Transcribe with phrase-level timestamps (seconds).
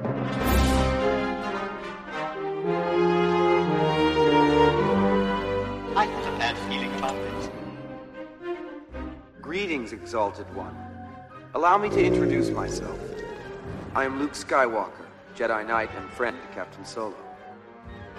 [0.00, 0.04] I
[6.04, 7.50] had a bad feeling about this.
[9.42, 10.76] Greetings, Exalted One.
[11.54, 12.96] Allow me to introduce myself.
[13.96, 17.16] I am Luke Skywalker, Jedi Knight and friend to Captain Solo.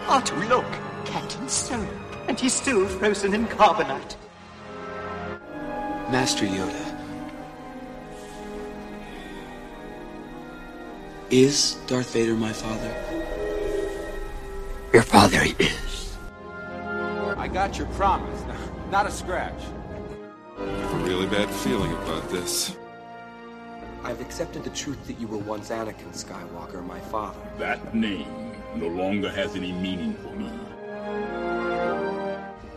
[0.08, 0.66] Ah, to look,
[1.06, 1.88] Captain Solo,
[2.28, 4.18] and he's still frozen in carbonite.
[6.12, 6.89] Master Yoda.
[11.32, 12.92] Is Darth Vader my father?
[14.92, 16.18] Your father is.
[17.38, 18.44] I got your promise.
[18.90, 19.62] Not a scratch.
[20.58, 22.76] I have a really bad feeling about this.
[24.04, 27.40] I've accepted the truth that you were once Anakin Skywalker, my father.
[27.60, 30.50] That name no longer has any meaning for me.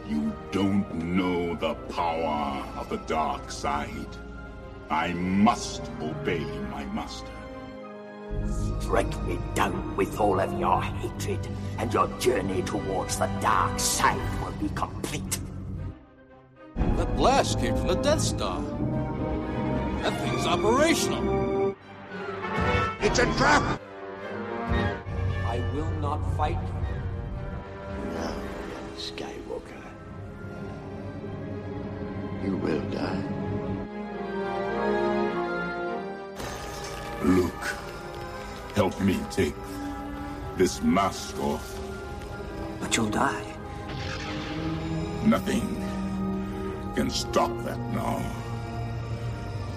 [0.06, 4.14] You don't know the power of the dark side.
[4.90, 7.30] I must obey my master.
[8.80, 14.20] Strike me down with all of your hatred, and your journey towards the dark side
[14.42, 15.38] will be complete.
[16.76, 18.60] That blast came from the Death Star.
[20.02, 21.74] That thing's operational.
[23.00, 23.80] It's a trap!
[25.46, 28.12] I will not fight you.
[28.12, 28.34] Now,
[28.96, 29.84] Skywalker,
[32.44, 33.22] you will die.
[37.22, 37.81] Luke,
[38.74, 39.54] help me take
[40.56, 41.78] this mask off.
[42.80, 43.44] But you'll die.
[45.24, 45.82] Nothing
[46.94, 48.20] can stop that now.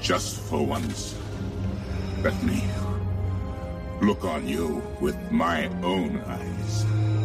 [0.01, 1.17] Just for once,
[2.23, 2.63] let me
[4.01, 7.24] look on you with my own eyes.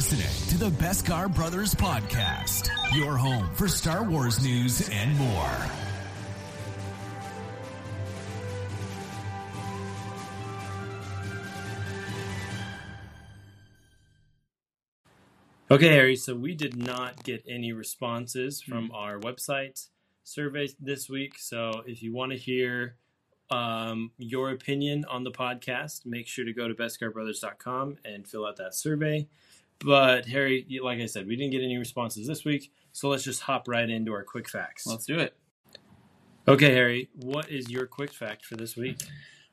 [0.00, 5.50] Listening to the Beskar Brothers Podcast, your home for Star Wars news and more.
[15.70, 19.88] Okay, Harry, so we did not get any responses from our website
[20.24, 21.34] survey this week.
[21.38, 22.96] So if you want to hear
[23.50, 28.56] um, your opinion on the podcast, make sure to go to beskarbrothers.com and fill out
[28.56, 29.28] that survey.
[29.84, 32.70] But Harry, like I said, we didn't get any responses this week.
[32.92, 34.86] So let's just hop right into our quick facts.
[34.86, 35.34] Let's do it.
[36.48, 38.98] Okay, Harry, what is your quick fact for this week?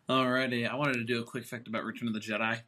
[0.09, 2.61] Alrighty, I wanted to do a quick fact about Return of the Jedi,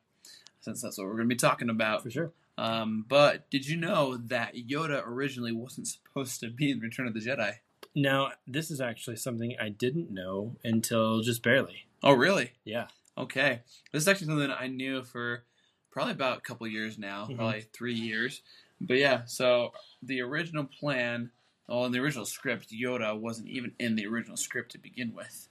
[0.59, 2.03] since that's what we're going to be talking about.
[2.03, 2.34] For sure.
[2.58, 7.14] Um, but did you know that Yoda originally wasn't supposed to be in Return of
[7.14, 7.53] the Jedi?
[7.96, 11.88] Now, this is actually something I didn't know until just barely.
[12.03, 12.52] Oh, really?
[12.66, 12.88] Yeah.
[13.18, 13.62] Okay.
[13.91, 15.46] This is actually something I knew for
[15.92, 17.36] probably about a couple years now, Mhm.
[17.38, 18.42] probably three years.
[18.82, 21.32] But yeah, so the original plan,
[21.68, 25.48] well, in the original script, Yoda wasn't even in the original script to begin with.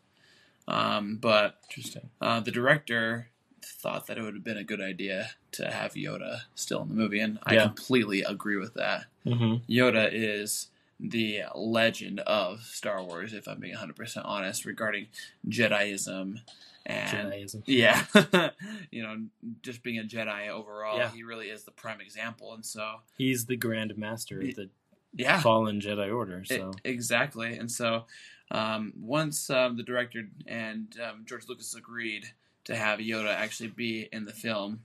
[0.66, 2.10] Um, but Interesting.
[2.20, 3.28] uh, the director
[3.62, 6.94] thought that it would have been a good idea to have Yoda still in the
[6.94, 9.06] movie, and I completely agree with that.
[9.26, 9.70] Mm-hmm.
[9.70, 10.68] Yoda is
[11.00, 15.08] the legend of Star Wars, if I'm being 100% honest, regarding
[15.48, 16.40] Jediism
[16.88, 17.62] and Jediism.
[17.66, 18.04] yeah,
[18.90, 19.16] you know,
[19.62, 21.10] just being a Jedi overall, Yeah.
[21.10, 24.70] he really is the prime example, and so He's the Grand Master of the
[25.14, 26.44] yeah, fallen Jedi Order.
[26.44, 27.56] So exactly.
[27.56, 28.04] And so,
[28.50, 32.24] um, once um, the director and um, George Lucas agreed
[32.64, 34.80] to have Yoda actually be in the film,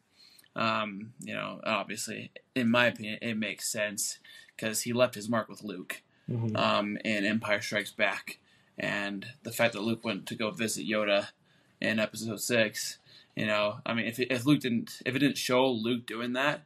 [0.55, 4.19] um, you know, obviously, in my opinion, it makes sense
[4.55, 6.55] because he left his mark with Luke Mhm.
[6.57, 8.39] um, in Empire Strikes Back,
[8.77, 11.27] and the fact that Luke went to go visit Yoda
[11.83, 12.97] in Episode Six.
[13.35, 16.63] You know, I mean, if if Luke didn't, if it didn't show Luke doing that,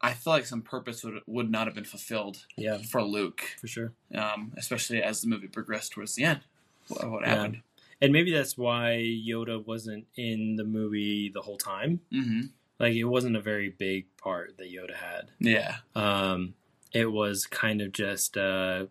[0.00, 3.66] I feel like some purpose would would not have been fulfilled yeah, for Luke for
[3.66, 3.92] sure.
[4.14, 6.40] um, especially as the movie progressed towards the end.
[6.88, 7.28] What, what Yeah.
[7.36, 7.62] happened?
[8.02, 8.92] And maybe that's why
[9.28, 12.00] Yoda wasn't in the movie the whole time.
[12.10, 12.46] hmm
[12.78, 15.32] Like it wasn't a very big part that Yoda had.
[15.38, 16.54] Yeah, Um,
[16.92, 18.86] it was kind of just, uh,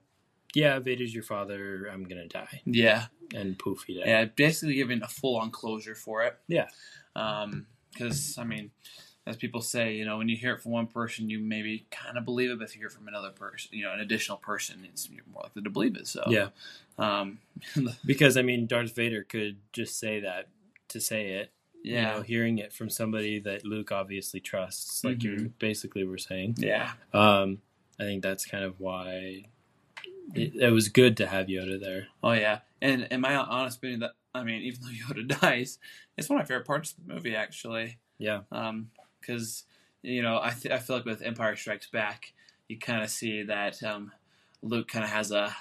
[0.53, 1.87] yeah, Vader's your father.
[1.91, 4.07] I'm gonna die, yeah, and poof, he died.
[4.07, 4.25] yeah.
[4.25, 6.37] Basically, giving a full on closure for it.
[6.47, 6.67] Yeah.
[7.93, 8.71] Because I mean,
[9.25, 12.17] as people say, you know, when you hear it from one person, you maybe kind
[12.17, 14.37] of believe it, but if you hear it from another person, you know, an additional
[14.37, 16.07] person, it's you're more likely to believe it.
[16.07, 16.49] So Yeah.
[16.97, 17.39] um,
[18.05, 20.47] Because I mean, Darth Vader could just say that
[20.89, 21.51] to say it.
[21.81, 25.51] You yeah, know, hearing it from somebody that Luke obviously trusts, like you Mhm.
[25.59, 26.55] basically were saying.
[26.57, 27.61] yeah, Um,
[27.97, 29.45] I think that's kind of why
[30.35, 32.07] it, it was good to have Yoda there.
[32.23, 32.59] oh yeah.
[32.81, 35.79] And in my honest opinion, that I mean, even though Yoda dies,
[36.17, 37.97] it's one of my favorite parts of the movie actually.
[38.17, 38.41] Yeah.
[39.21, 39.63] because
[40.01, 42.33] you know, I th- I feel like with Empire Strikes Back,
[42.67, 44.11] you kind of see that um,
[44.61, 45.55] Luke kind of has a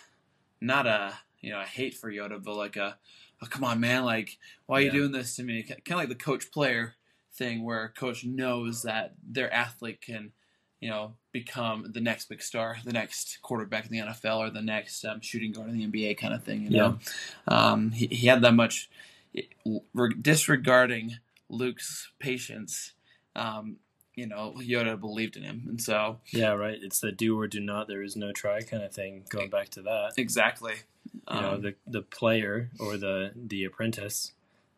[0.60, 2.98] not a you know a hate for Yoda, but like a
[3.42, 5.62] oh, come on man, like why are you doing this to me?
[5.62, 6.94] Kind of like the coach player
[7.32, 10.32] thing, where coach knows that their athlete can
[10.80, 14.62] you know become the next big star, the next quarterback in the NFL, or the
[14.62, 16.64] next um, shooting guard in the NBA, kind of thing.
[16.64, 16.98] You know,
[17.46, 18.88] um, he he had that much
[20.20, 22.92] disregarding Luke's patience.
[23.34, 23.76] Um,
[24.14, 26.78] you know, Yoda believed in him, and so Yeah, right.
[26.80, 27.86] It's the do or do not.
[27.86, 29.24] There is no try kind of thing.
[29.28, 30.74] Going back to that, exactly.
[31.32, 34.32] you know, Um, the the player or the the apprentice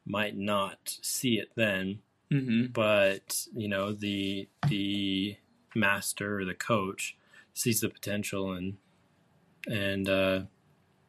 [0.07, 2.01] might not see it then,
[2.31, 2.73] mhm.
[2.73, 5.37] but you know, the the
[5.75, 7.17] master or the coach
[7.55, 8.77] sees the potential and
[9.67, 10.41] and uh,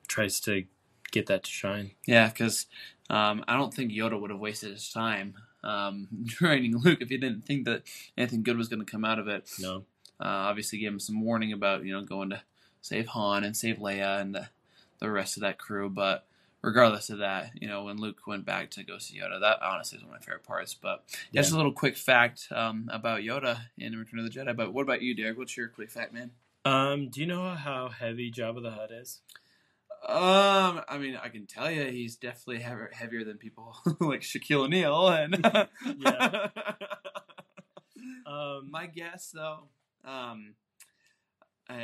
[0.08, 0.66] tries to
[1.12, 1.92] get that to shine.
[2.06, 2.66] Yeah, because
[3.10, 7.18] um, I don't think Yoda would have wasted his time um, training Luke if he
[7.18, 7.84] didn't think that
[8.18, 9.50] anything good was going to come out of it.
[9.60, 9.78] No,
[10.20, 12.42] Uh, obviously, gave him some warning about you know going to
[12.82, 14.50] save Han and save Leia and the,
[15.00, 15.90] the rest of that crew.
[15.90, 16.26] But
[16.62, 19.98] regardless of that, you know when Luke went back to go see Yoda, that honestly
[19.98, 20.74] is one of my favorite parts.
[20.74, 21.42] But Yeah.
[21.42, 24.56] just a little quick fact um, about Yoda in Return of the Jedi.
[24.56, 25.38] But what about you, Derek?
[25.38, 26.32] What's your quick fact, man?
[26.66, 29.22] um, do you know how heavy Jabba the Hutt is?
[30.08, 34.66] Um, I mean, I can tell you, he's definitely heavier, heavier than people like Shaquille
[34.66, 35.08] O'Neal.
[35.10, 35.48] And
[35.98, 36.48] Yeah.
[38.26, 39.68] Um, my guess, though,
[40.06, 40.54] um,
[41.70, 41.76] uh,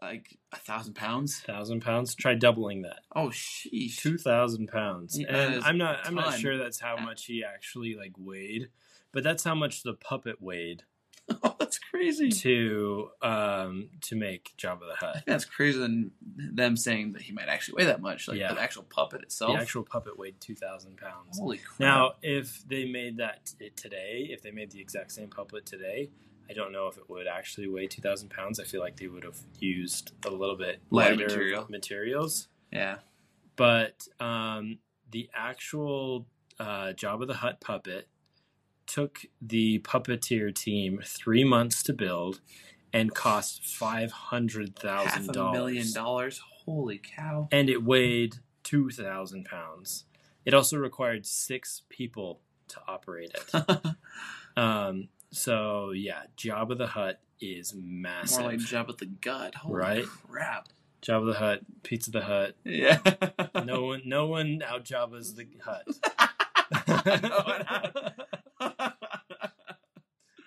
[0.00, 1.40] like a thousand pounds.
[1.40, 2.14] thousand pounds.
[2.14, 3.00] Try doubling that.
[3.14, 3.96] Oh, sheesh.
[3.96, 5.18] Two thousand pounds.
[5.18, 6.00] Yeah, and I'm not.
[6.06, 8.68] I'm not sure that's how much he actually like weighed,
[9.12, 10.84] but that's how much the puppet weighed
[11.42, 12.30] Oh, that's crazy.
[12.30, 15.24] to um to make Jabba the Hutt.
[15.26, 18.28] That's crazier than them saying that he might actually weigh that much.
[18.28, 18.54] Like Yeah.
[18.54, 19.54] the actual puppet itself.
[19.56, 21.38] The actual puppet weighed two thousand pounds.
[21.38, 21.80] Holy crap.
[21.80, 26.10] Now, if they made that t- today, if they made the exact same puppet today,
[26.48, 28.60] I don't know if it would actually weigh two thousand pounds.
[28.60, 31.66] I feel like they would have used a little bit Lighter lighter material.
[31.68, 32.48] materials.
[32.70, 32.96] yeah.
[33.56, 34.78] but um,
[35.10, 36.26] the actual
[36.58, 38.08] uh, of the Hutt puppet
[38.86, 42.40] took the puppeteer team three months to build
[42.92, 46.40] and cost five hundred thousand a million dollars, dollars.
[46.64, 47.48] Holy cow.
[47.52, 50.04] and it weighed two thousand pounds.
[50.44, 53.64] It also required six people to operate it.
[54.56, 58.40] um, so yeah, Jabba the Hutt is massive.
[58.40, 59.54] More like Jabba the Gut.
[59.56, 60.04] Holy Right?
[60.06, 60.68] crap.
[61.02, 62.54] Jabba the Hutt, Pizza the Hutt.
[62.64, 62.98] Yeah.
[63.64, 65.86] No one, no one out Jabba's the Hut.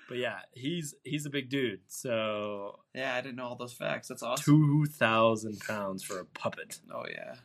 [0.07, 1.81] But yeah, he's he's a big dude.
[1.87, 4.07] So yeah, I didn't know all those facts.
[4.07, 4.43] That's awesome.
[4.43, 6.79] two thousand pounds for a puppet.
[6.91, 7.35] Oh yeah.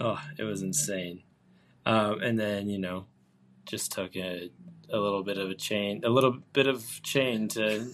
[0.00, 1.22] Oh, it was insane.
[1.84, 3.04] Um, and then you know,
[3.66, 4.50] just took a
[4.90, 7.86] a little bit of a chain, a little bit of chain to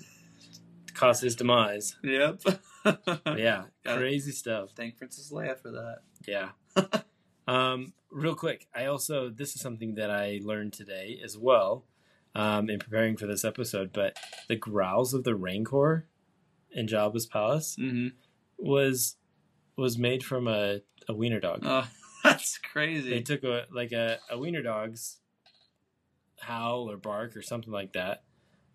[0.95, 1.97] cause his demise.
[2.05, 2.41] Yep.
[3.37, 4.71] Yeah, crazy stuff.
[4.77, 5.99] Thank Princess Leia for that.
[6.27, 6.51] Yeah.
[7.49, 11.85] um, real quick, I also this is something that I learned today as well
[12.35, 13.93] um, in preparing for this episode.
[13.93, 14.17] But
[14.49, 16.07] the growls of the Rancor
[16.71, 18.09] in Jabba's palace Mm-hmm.
[18.59, 19.17] was
[19.77, 21.61] was made from a, a wiener dog.
[21.65, 21.89] Oh,
[22.25, 23.11] that's crazy.
[23.11, 25.19] They took a like a, a wiener dog's
[26.45, 28.23] howl or bark or something like that.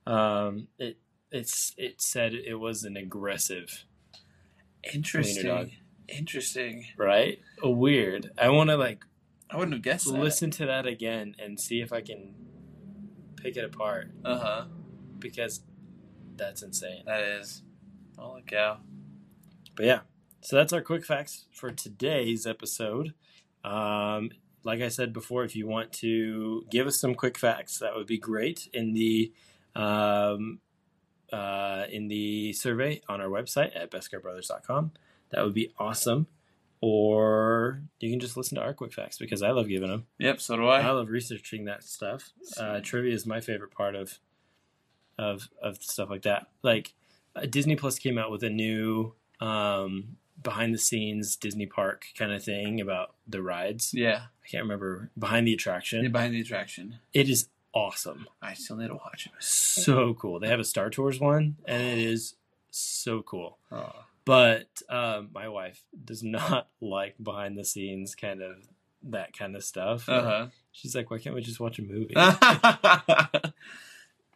[0.05, 0.97] Um, it
[1.31, 3.85] it's it said it was an aggressive,
[4.93, 5.71] Interesting.
[6.07, 6.85] Interesting.
[6.97, 7.39] right?
[7.63, 8.31] Weird.
[8.37, 9.03] I want to like
[9.49, 10.19] I wouldn't have guessed that.
[10.19, 12.33] listen to that again and see if I can
[13.35, 14.65] pick it apart Uh huh.
[15.19, 15.61] because
[16.35, 17.03] that's insane.
[17.05, 17.61] That is.
[18.17, 18.77] Holy cow.
[19.75, 19.99] But yeah,
[20.41, 23.13] so that's our quick facts for today's episode.
[23.63, 24.31] Um,
[24.63, 28.07] like I said before, if you want to give us some quick facts, that would
[28.07, 29.31] be great in the
[29.75, 30.59] um,
[31.31, 34.91] uh, in the survey on our website at beskarbrothers.com.
[35.29, 36.27] That would be awesome.
[36.81, 40.05] Or you can just listen to our quick facts because I love giving them.
[40.17, 40.39] Yep.
[40.39, 40.91] So do I I.
[40.91, 42.31] love researching that stuff.
[42.57, 44.19] Uh, trivia is my favorite part of
[45.17, 46.47] of of stuff like that.
[46.63, 46.93] Like
[47.35, 52.31] uh, Disney Plus came out with a new um, behind the scenes Disney park kind
[52.31, 53.93] of thing about the rides.
[53.93, 54.21] Yeah.
[54.43, 56.09] I can't remember behind the attraction.
[56.11, 56.99] Behind the attraction.
[57.13, 58.27] It is awesome.
[58.41, 59.31] I still need to watch it.
[59.43, 60.39] So cool.
[60.39, 62.35] They have a Star Tours one, and it is
[62.71, 63.57] so cool.
[63.71, 63.91] Oh.
[64.25, 68.57] But um, my wife does not like behind the scenes kind of
[69.03, 70.07] that kind of stuff.
[70.09, 70.47] Uh-huh.
[70.71, 72.15] She's like, why can't we just watch a movie?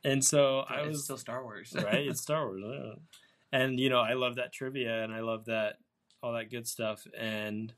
[0.04, 1.74] And so I it's was still Star Wars.
[1.76, 2.06] right.
[2.08, 2.98] It's Star Wars,
[3.52, 5.78] and you know I love that trivia and I love that
[6.24, 7.74] all that good stuff, and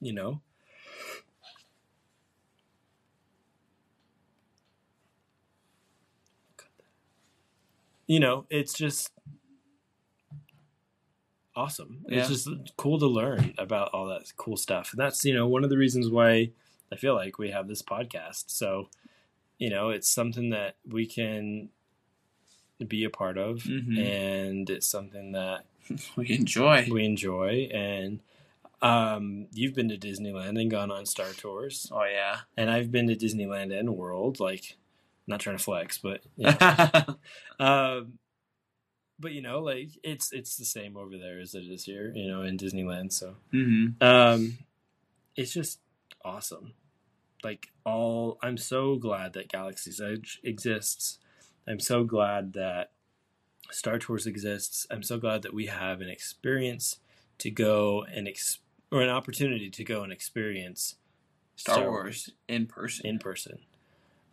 [0.00, 0.40] you know.
[8.12, 9.10] you know, it's just
[11.56, 12.04] awesome.
[12.06, 12.18] Yeah.
[12.18, 14.90] It's just cool to learn about all that cool stuff.
[14.92, 16.50] And that's, you know, one of the reasons why
[16.92, 18.44] I feel like we have this podcast.
[18.48, 18.90] So,
[19.58, 21.70] you know, it's something that we can
[22.84, 23.98] be a part of Mhm.
[23.98, 25.64] and it's something that
[26.16, 26.88] We enjoy.
[26.90, 28.20] we enjoy and
[28.80, 32.40] um you've been to Disneyland and gone on Star Tours Oh yeah.
[32.56, 34.76] and I've been to Disneyland and World like
[35.26, 37.16] not trying to flex but you know,
[37.64, 38.18] um,
[39.18, 42.26] but you know, like it's it's the same over there as it is here, you
[42.28, 43.12] know, in Disneyland.
[43.12, 44.58] So hmm um,
[45.36, 45.78] it's just
[46.24, 46.72] awesome.
[47.44, 51.18] Like all, I'm so glad that Galaxy's Edge exists.
[51.66, 52.90] I'm so glad that
[53.70, 54.86] Star Tours exists.
[54.90, 56.98] I'm so glad that we have an experience
[57.38, 58.58] to go and ex-
[58.90, 60.96] or an opportunity to go and experience
[61.56, 63.06] Star, Wars in person.
[63.06, 63.58] in person.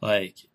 [0.02, 0.48] Like,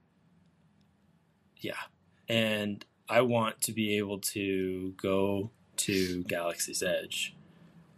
[1.56, 1.80] yeah.
[2.28, 7.34] And I want to be able to go to Galaxy's Edge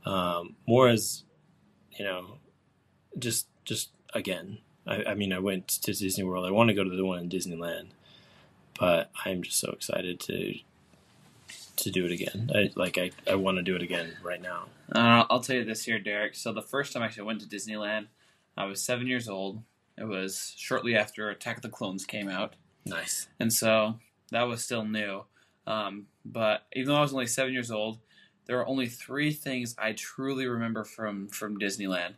[0.04, 1.24] um, more as,
[1.92, 2.38] you know,
[3.18, 4.58] just, just again.
[4.86, 6.46] I, I mean, I went to Disney World.
[6.46, 7.88] I want to go to the one in Disneyland,
[8.78, 10.54] but I'm just so excited to
[11.76, 12.50] to do it again.
[12.54, 14.66] I like I, I want to do it again right now.
[14.92, 16.34] Uh, I'll tell you this here, Derek.
[16.34, 18.06] So the first time I actually went to Disneyland,
[18.56, 19.62] I was seven years old.
[19.98, 22.54] It was shortly after Attack of the Clones came out,
[22.84, 23.28] Nice.
[23.40, 23.98] and so
[24.30, 25.24] that was still new.
[25.66, 27.98] Um, but even though I was only seven years old,
[28.46, 32.14] there are only three things I truly remember from from Disneyland.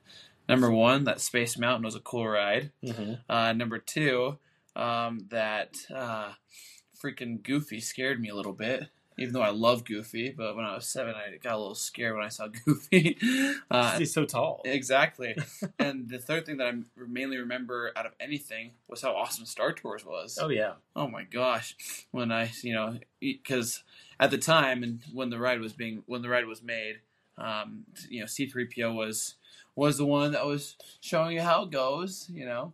[0.49, 2.71] Number one, that Space Mountain was a cool ride.
[2.85, 3.15] Mm-hmm.
[3.29, 4.39] Uh, number two,
[4.79, 6.33] um, that uh,
[7.03, 8.85] freaking Goofy scared me a little bit.
[9.21, 12.15] Even though I love Goofy, but when I was seven, I got a little scared
[12.15, 13.19] when I saw Goofy.
[13.69, 14.63] Uh, He's so tall.
[14.65, 15.37] exactly.
[15.81, 19.73] and the third thing that I mainly remember out of anything was how awesome Star
[19.73, 20.39] Tours was.
[20.41, 20.75] Oh yeah.
[20.95, 21.75] Oh my gosh,
[22.13, 23.83] when I you know because
[24.21, 27.01] at the time and when the ride was being when the ride was made,
[27.39, 29.35] um, you know C three PO was
[29.75, 32.31] was the one that was showing you how it goes.
[32.33, 32.73] You know,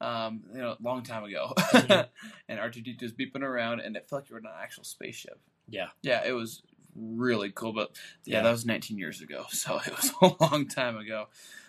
[0.00, 1.52] um, you know, a long time ago,
[2.48, 4.46] and R two D two was beeping around, and it felt like you were in
[4.46, 5.38] an actual spaceship.
[5.68, 5.88] Yeah.
[6.02, 6.62] Yeah, it was
[6.96, 7.72] really cool.
[7.72, 7.90] But
[8.24, 8.42] yeah, Yeah.
[8.44, 11.26] that was 19 years ago, so it was a long time ago.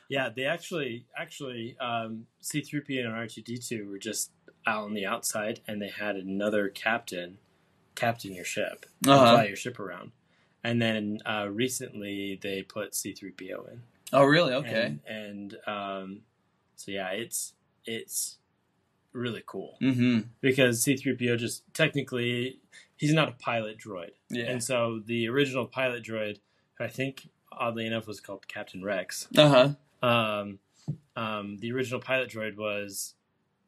[0.09, 4.31] Yeah, they actually actually um, C3PO and R2D2 were just
[4.67, 7.37] out on the outside, and they had another captain
[7.95, 9.33] captain your ship, Uh-huh.
[9.35, 10.11] fly your ship around.
[10.63, 13.81] And then uh, recently they put C3PO in.
[14.13, 14.53] Oh, really?
[14.53, 14.97] Okay.
[15.07, 16.21] And, and um,
[16.75, 17.53] so yeah, it's
[17.85, 18.37] it's
[19.13, 20.19] really cool mm-hmm.
[20.39, 22.59] because C3PO just technically
[22.95, 24.11] he's not a pilot droid.
[24.29, 24.45] Yeah.
[24.45, 26.39] And so the original pilot droid,
[26.79, 29.27] I think oddly enough was called Captain Rex.
[29.37, 30.07] Uh huh.
[30.07, 30.59] Um,
[31.15, 33.13] um, the original pilot droid was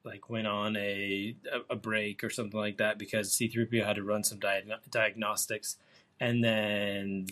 [0.05, 1.35] like went on a,
[1.69, 5.77] a break or something like that because C3PO had to run some diag- diagnostics,
[6.19, 7.27] and then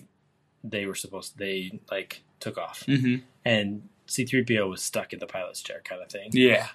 [0.63, 3.23] they were supposed they like took off, Mm-hmm.
[3.45, 6.29] and C3PO was stuck in the pilot's chair kind of thing.
[6.33, 6.67] Yeah.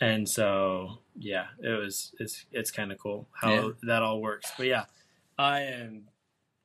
[0.00, 3.68] And so yeah, it was it's it's kind of cool how Yeah.
[3.82, 4.50] that all works.
[4.56, 4.84] But yeah,
[5.38, 6.04] I am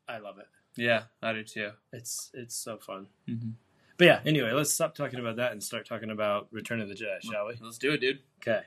[0.07, 0.47] I love it.
[0.77, 1.71] Yeah, I do too.
[1.93, 3.07] It's it's so fun.
[3.29, 3.49] Mm-hmm.
[3.97, 6.95] But yeah, anyway, let's stop talking about that and start talking about Return of the
[6.95, 7.53] Jedi, shall we?
[7.61, 8.19] Let's do it, dude.
[8.41, 8.61] Okay.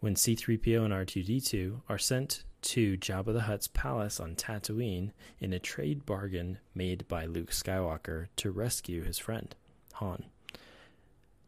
[0.00, 5.60] when C3PO and R2D2 are sent to Jabba the Hutt's palace on Tatooine in a
[5.60, 9.54] trade bargain made by Luke Skywalker to rescue his friend,
[9.94, 10.24] Han.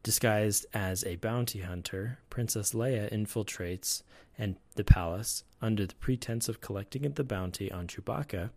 [0.05, 4.05] Disguised as a bounty hunter, Princess Leia infiltrates
[4.39, 8.51] and the palace under the pretense of collecting the bounty on Chewbacca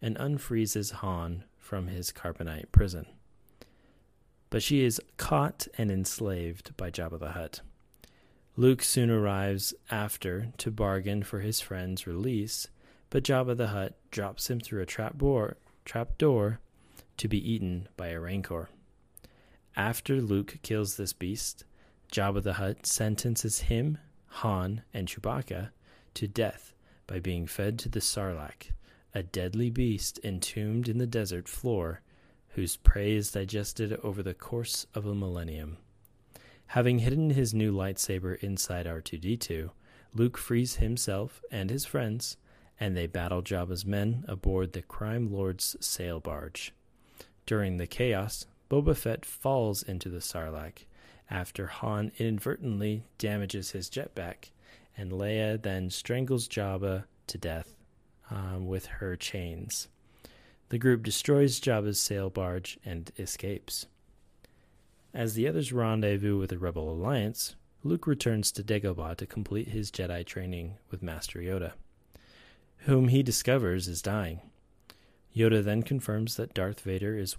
[0.00, 3.06] and unfreezes Han from his carbonite prison.
[4.50, 7.60] But she is caught and enslaved by Jabba the Hutt.
[8.56, 12.68] Luke soon arrives after to bargain for his friend's release,
[13.10, 16.60] but Jabba the Hutt drops him through a trap door, trap door
[17.18, 18.68] to be eaten by a rancor.
[19.76, 21.64] After Luke kills this beast,
[22.10, 25.70] Jabba the Hutt sentences him, Han, and Chewbacca
[26.14, 26.72] to death
[27.06, 28.70] by being fed to the Sarlacc,
[29.14, 32.00] a deadly beast entombed in the desert floor
[32.56, 35.76] whose prey is digested over the course of a millennium.
[36.68, 39.70] Having hidden his new lightsaber inside R2D2,
[40.14, 42.38] Luke frees himself and his friends,
[42.80, 46.72] and they battle Jabba's men aboard the Crime Lord's sail barge.
[47.44, 50.86] During the chaos, Boba Fett falls into the Sarlacc
[51.28, 54.50] after Han inadvertently damages his jetpack,
[54.96, 57.74] and Leia then strangles Jabba to death
[58.30, 59.88] um, with her chains.
[60.68, 63.86] The group destroys Jabba's sail barge and escapes.
[65.14, 67.54] As the others rendezvous with the Rebel Alliance,
[67.84, 71.72] Luke returns to Dagobah to complete his Jedi training with Master Yoda,
[72.78, 74.40] whom he discovers is dying.
[75.34, 77.36] Yoda then confirms that Darth Vader is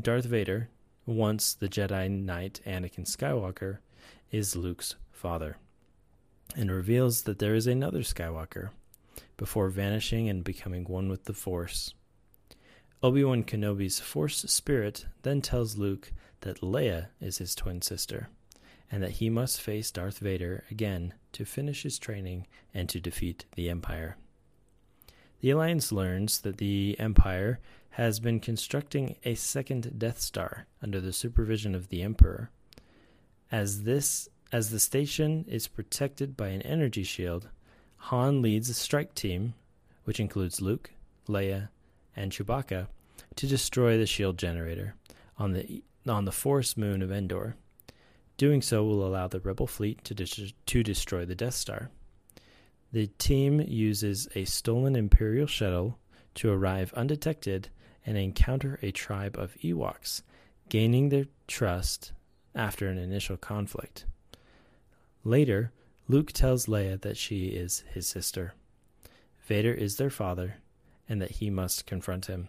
[0.00, 0.70] Darth Vader,
[1.04, 3.78] once the Jedi Knight Anakin Skywalker,
[4.30, 5.58] is Luke's father,
[6.56, 8.70] and reveals that there is another Skywalker,
[9.36, 11.92] before vanishing and becoming one with the Force.
[13.02, 18.28] Obi Wan Kenobi's Force spirit then tells Luke that Leia is his twin sister,
[18.90, 23.44] and that he must face Darth Vader again to finish his training and to defeat
[23.54, 24.16] the Empire.
[25.40, 27.60] The Alliance learns that the Empire
[27.90, 32.50] has been constructing a second Death Star under the supervision of the Emperor.
[33.52, 37.48] As this as the station is protected by an energy shield,
[37.96, 39.54] Han leads a strike team,
[40.04, 40.92] which includes Luke,
[41.28, 41.68] Leia,
[42.16, 42.88] and Chewbacca,
[43.36, 44.94] to destroy the shield generator
[45.38, 47.56] on the on the forest moon of Endor.
[48.36, 51.90] Doing so will allow the rebel fleet to dis- to destroy the Death Star.
[52.92, 55.98] The team uses a stolen Imperial shuttle
[56.36, 57.68] to arrive undetected
[58.04, 60.22] and encounter a tribe of Ewoks,
[60.68, 62.12] gaining their trust
[62.54, 64.06] after an initial conflict.
[65.24, 65.72] Later,
[66.08, 68.54] Luke tells Leia that she is his sister.
[69.46, 70.56] Vader is their father,
[71.08, 72.48] and that he must confront him.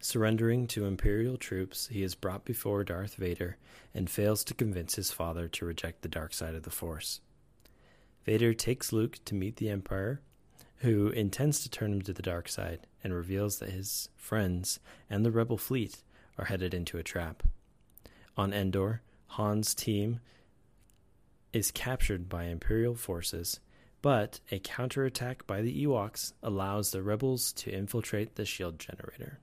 [0.00, 3.56] Surrendering to Imperial troops, he is brought before Darth Vader
[3.94, 7.20] and fails to convince his father to reject the dark side of the Force.
[8.24, 10.20] Vader takes Luke to meet the Emperor,
[10.78, 15.24] who intends to turn him to the dark side and reveals that his friends and
[15.24, 16.02] the rebel fleet
[16.36, 17.44] are headed into a trap.
[18.36, 19.02] On Endor,
[19.36, 20.20] Han's team
[21.52, 23.60] is captured by Imperial forces,
[24.02, 29.38] but a counterattack by the Ewoks allows the rebels to infiltrate the shield generator.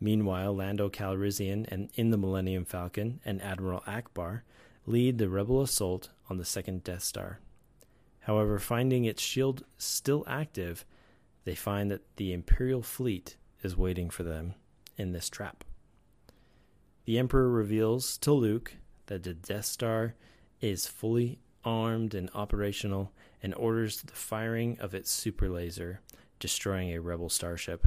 [0.00, 4.42] Meanwhile, Lando Calrissian and in the Millennium Falcon and Admiral Ackbar
[4.86, 7.40] lead the rebel assault on the second Death Star.
[8.20, 10.84] However, finding its shield still active,
[11.44, 14.54] they find that the Imperial fleet is waiting for them
[14.96, 15.64] in this trap.
[17.04, 18.74] The Emperor reveals to Luke
[19.06, 20.14] that the Death Star
[20.60, 23.12] is fully armed and operational
[23.46, 26.00] and orders the firing of its super laser,
[26.40, 27.86] destroying a rebel starship.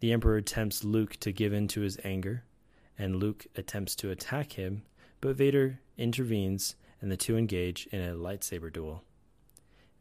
[0.00, 2.44] The Emperor tempts Luke to give in to his anger,
[2.98, 4.82] and Luke attempts to attack him,
[5.22, 9.04] but Vader intervenes and the two engage in a lightsaber duel.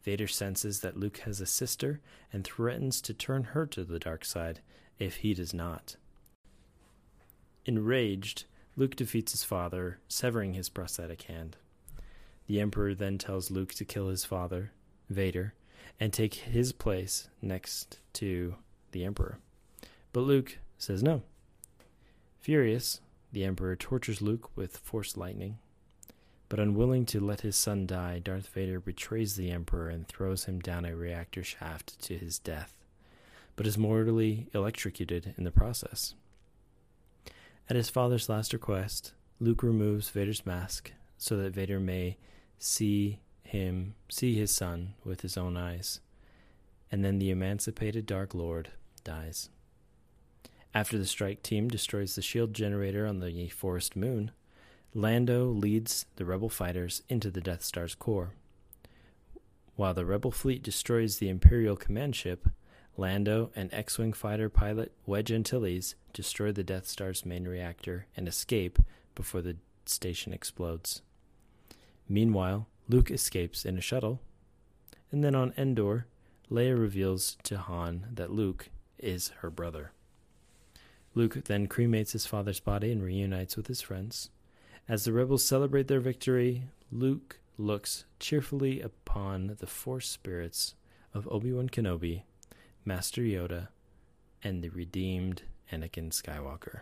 [0.04, 2.02] Vader senses that Luke has a sister
[2.34, 4.60] and threatens to turn her to the dark side
[5.00, 5.96] if he does not.
[7.66, 8.44] Enraged,
[8.76, 11.56] Luke defeats his father, severing his prosthetic hand.
[12.52, 14.74] The Emperor then tells Luke to kill his father,
[15.10, 15.54] Vader,
[16.02, 18.56] and take his place next to
[18.92, 19.38] the Emperor.
[20.12, 21.22] But Luke says no.
[22.42, 23.00] Furious,
[23.32, 25.60] the Emperor tortures Luke with force lightning.
[26.50, 30.60] But unwilling to let his son die, Darth Vader betrays the Emperor and throws him
[30.60, 32.76] down a reactor shaft to his death,
[33.56, 36.16] but is mortally electrocuted in the process.
[37.70, 42.18] At his father's last request, Luke removes Vader's mask so that Vader may
[42.62, 46.00] see him, see his son with his own eyes.
[46.92, 48.70] And then the emancipated Dark Lord
[49.04, 49.50] dies.
[50.74, 54.32] After the strike team destroys the shield generator on the forest moon,
[54.94, 58.32] Lando leads the rebel fighters into the Death Star's core.
[59.76, 62.48] While the rebel fleet destroys the Imperial command ship,
[62.98, 68.28] Lando and X Wing fighter pilot Wedge Antilles destroy the Death Star's main reactor and
[68.28, 68.80] escape
[69.16, 71.02] before the station explodes.
[72.12, 74.20] Meanwhile, Luke escapes in a shuttle.
[75.14, 76.08] And then on Endor,
[76.52, 78.68] Leia reveals to Han that Luke
[79.00, 79.94] is her brother.
[81.16, 84.30] Luke then cremates his father's body and reunites with his friends.
[84.90, 90.76] As the rebels celebrate their victory, Luke looks cheerfully upon the force spirits
[91.14, 92.24] of Obi Wan Kenobi,
[92.84, 93.70] Master Yoda,
[94.44, 96.82] and the redeemed Anakin Skywalker.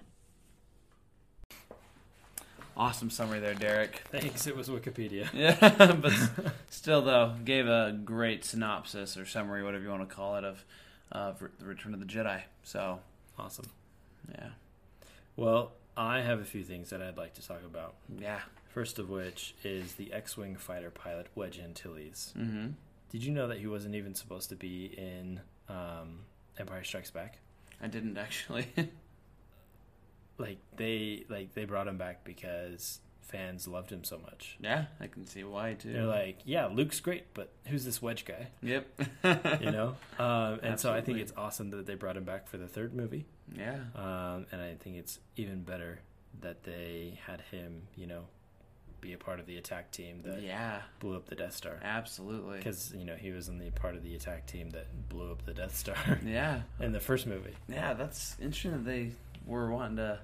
[2.79, 4.03] Awesome summary there, Derek.
[4.09, 4.47] Thanks.
[4.47, 5.27] It was Wikipedia.
[5.33, 6.13] Yeah, but
[6.69, 10.63] still, though, gave a great synopsis or summary, whatever you want to call it, of
[11.11, 12.41] of the Return of the Jedi.
[12.63, 12.99] So
[13.37, 13.65] awesome.
[14.31, 14.51] Yeah.
[15.35, 17.95] Well, I have a few things that I'd like to talk about.
[18.17, 18.39] Yeah.
[18.73, 22.33] First of which is the X-wing fighter pilot Wedge Antilles.
[22.37, 22.75] Mhm.
[23.11, 26.19] Did you know that he wasn't even supposed to be in um,
[26.57, 27.39] Empire Strikes Back?
[27.81, 28.67] I didn't actually.
[30.39, 34.57] like they like they brought him back because fans loved him so much.
[34.59, 35.93] Yeah, I can see why too.
[35.93, 38.47] They're like, yeah, Luke's great, but who's this Wedge guy?
[38.63, 38.87] Yep.
[39.61, 42.57] you know, um, and so I think it's awesome that they brought him back for
[42.57, 43.25] the third movie.
[43.55, 43.77] Yeah.
[43.95, 45.99] um, and I think it's even better
[46.41, 48.21] that they had him, you know,
[49.01, 50.81] be a part of the attack team that Yeah.
[50.99, 51.79] blew up the Death Star.
[51.83, 52.57] Absolutely.
[52.57, 55.45] because you know he was in the part of the attack team that blew up
[55.45, 56.19] the Death Star.
[56.25, 56.61] Yeah.
[56.79, 57.53] in the first movie.
[57.67, 59.11] Yeah, that's interesting that they
[59.57, 60.19] were wanting to,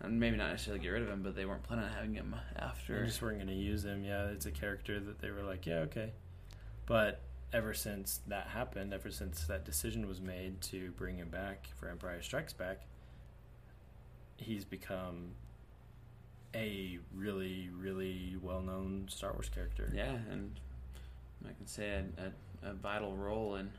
[0.00, 2.34] and maybe not necessarily get rid of him, but they weren't planning on having him
[2.56, 3.00] after.
[3.00, 4.04] They just weren't going to use him.
[4.04, 6.12] Yeah, it's a character that they were like, yeah, okay.
[6.86, 7.20] But
[7.52, 11.88] ever since that happened, ever since that decision was made to bring him back for
[11.88, 12.82] Empire Strikes Back,
[14.36, 15.32] he's become
[16.54, 19.92] a really, really well-known Star Wars character.
[19.94, 20.58] Yeah, and
[21.44, 23.70] I can say a, a, a vital role in,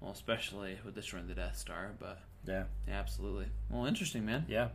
[0.00, 2.64] well, especially with destroying the Death Star, but Yeah.
[2.88, 3.46] yeah, absolutely.
[3.68, 4.44] Well, interesting, man.
[4.48, 4.68] Yeah.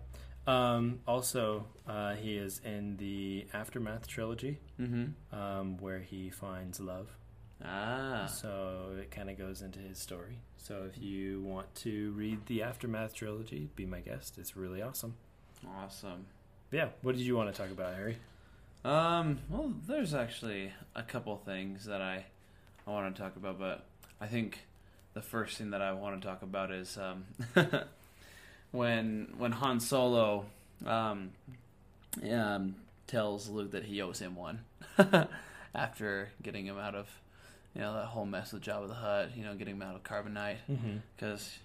[0.47, 5.13] Um, also, uh, he is in the Aftermath trilogy, Mhm.
[5.33, 7.09] um, where he finds love.
[7.63, 8.27] Ah.
[8.27, 10.37] So it kind of goes into his story.
[10.57, 14.37] So if you want to read the Aftermath trilogy, be my guest.
[14.37, 15.15] It's really awesome.
[15.67, 16.25] Awesome.
[16.71, 16.89] Yeah.
[17.01, 18.17] What did you want to talk about, Harry?
[18.83, 22.25] Um, well, there's actually a couple things that I
[22.85, 23.87] I want to talk about, but
[24.21, 24.67] I think
[25.15, 27.23] the first thing that I want to talk about is um,
[28.71, 30.45] when when Han Solo
[30.85, 31.31] um,
[32.29, 32.75] um,
[33.07, 34.59] tells Luke that he owes him one
[35.73, 37.09] after getting him out of
[37.73, 40.03] you know that whole mess with Jabba the Hutt, you know, getting him out of
[40.03, 40.57] Carbonite
[41.17, 41.57] because.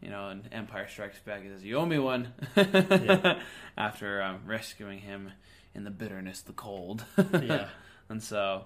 [0.00, 3.38] You know, in Empire Strikes Back, he says, "You owe me one." Yeah.
[3.78, 5.30] After um, rescuing him
[5.76, 7.04] in the bitterness, the cold.
[7.32, 7.68] Yeah.
[8.08, 8.64] And so,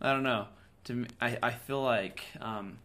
[0.00, 0.46] I don't know.
[0.84, 2.78] To me, I, I feel like um,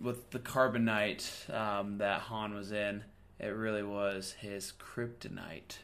[0.00, 3.04] with the carbonite um, that Han was in,
[3.38, 5.78] it really was his kryptonite.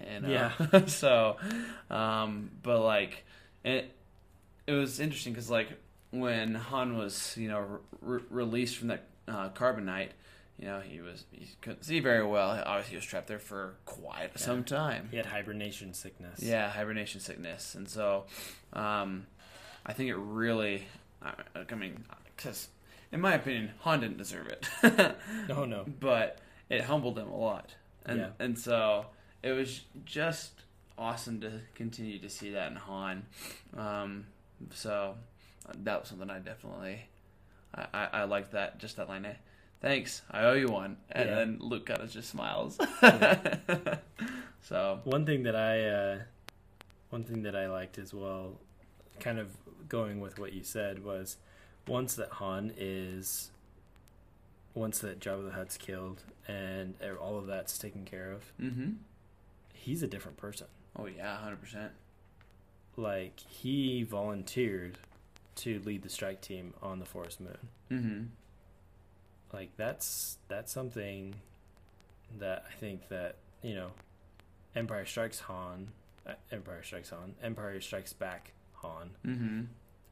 [0.00, 0.28] You know?
[0.28, 0.84] Yeah.
[0.86, 1.36] so,
[1.90, 3.24] um, but like
[3.64, 3.92] it,
[4.66, 5.68] it was interesting because like
[6.10, 10.10] when Han was you know re- released from that uh, carbonite.
[10.58, 12.62] You know, he was he couldn't see very well.
[12.64, 15.08] Obviously, he was trapped there for quite some time.
[15.10, 16.42] He had hibernation sickness.
[16.42, 18.24] Yeah, hibernation sickness, and so
[18.72, 19.26] um,
[19.84, 20.84] I think it really.
[21.22, 21.34] I,
[21.70, 22.68] I mean, because
[23.12, 24.68] in my opinion, Han didn't deserve it.
[25.48, 25.84] No, no.
[26.00, 26.38] But
[26.68, 28.30] it humbled him a lot, and Yeah.
[28.38, 29.06] and so
[29.42, 30.52] it was just
[30.98, 33.26] awesome to continue to see that in Han.
[33.76, 34.26] Um,
[34.72, 35.16] so
[35.84, 37.00] that was something I definitely
[37.74, 39.24] I, I, I liked that just that line.
[39.24, 39.34] eh,
[39.82, 41.34] Thanks, I owe you one, and Yeah.
[41.36, 42.78] then Luke kind of just smiles.
[43.02, 43.98] Yeah.
[44.62, 46.18] so One thing that I, uh,
[47.10, 48.58] one thing that I liked as well,
[49.20, 49.50] kind of
[49.88, 51.36] going with what you said, was
[51.86, 53.50] once that Han is,
[54.74, 58.96] once that Jabba the Hutt's killed and all of that's taken care of, Mhm.
[59.72, 60.66] he's a different person.
[60.96, 61.92] Oh yeah, hundred percent.
[62.96, 64.98] Like he volunteered
[65.56, 67.68] to lead the strike team on the Forest Moon.
[67.90, 68.24] Mm-hmm.
[69.52, 71.34] Like that's that's something
[72.38, 73.90] that I think that you know,
[74.74, 75.88] Empire Strikes Han,
[76.26, 79.62] uh, Empire Strikes Han, Empire Strikes Back Han Mm-hmm.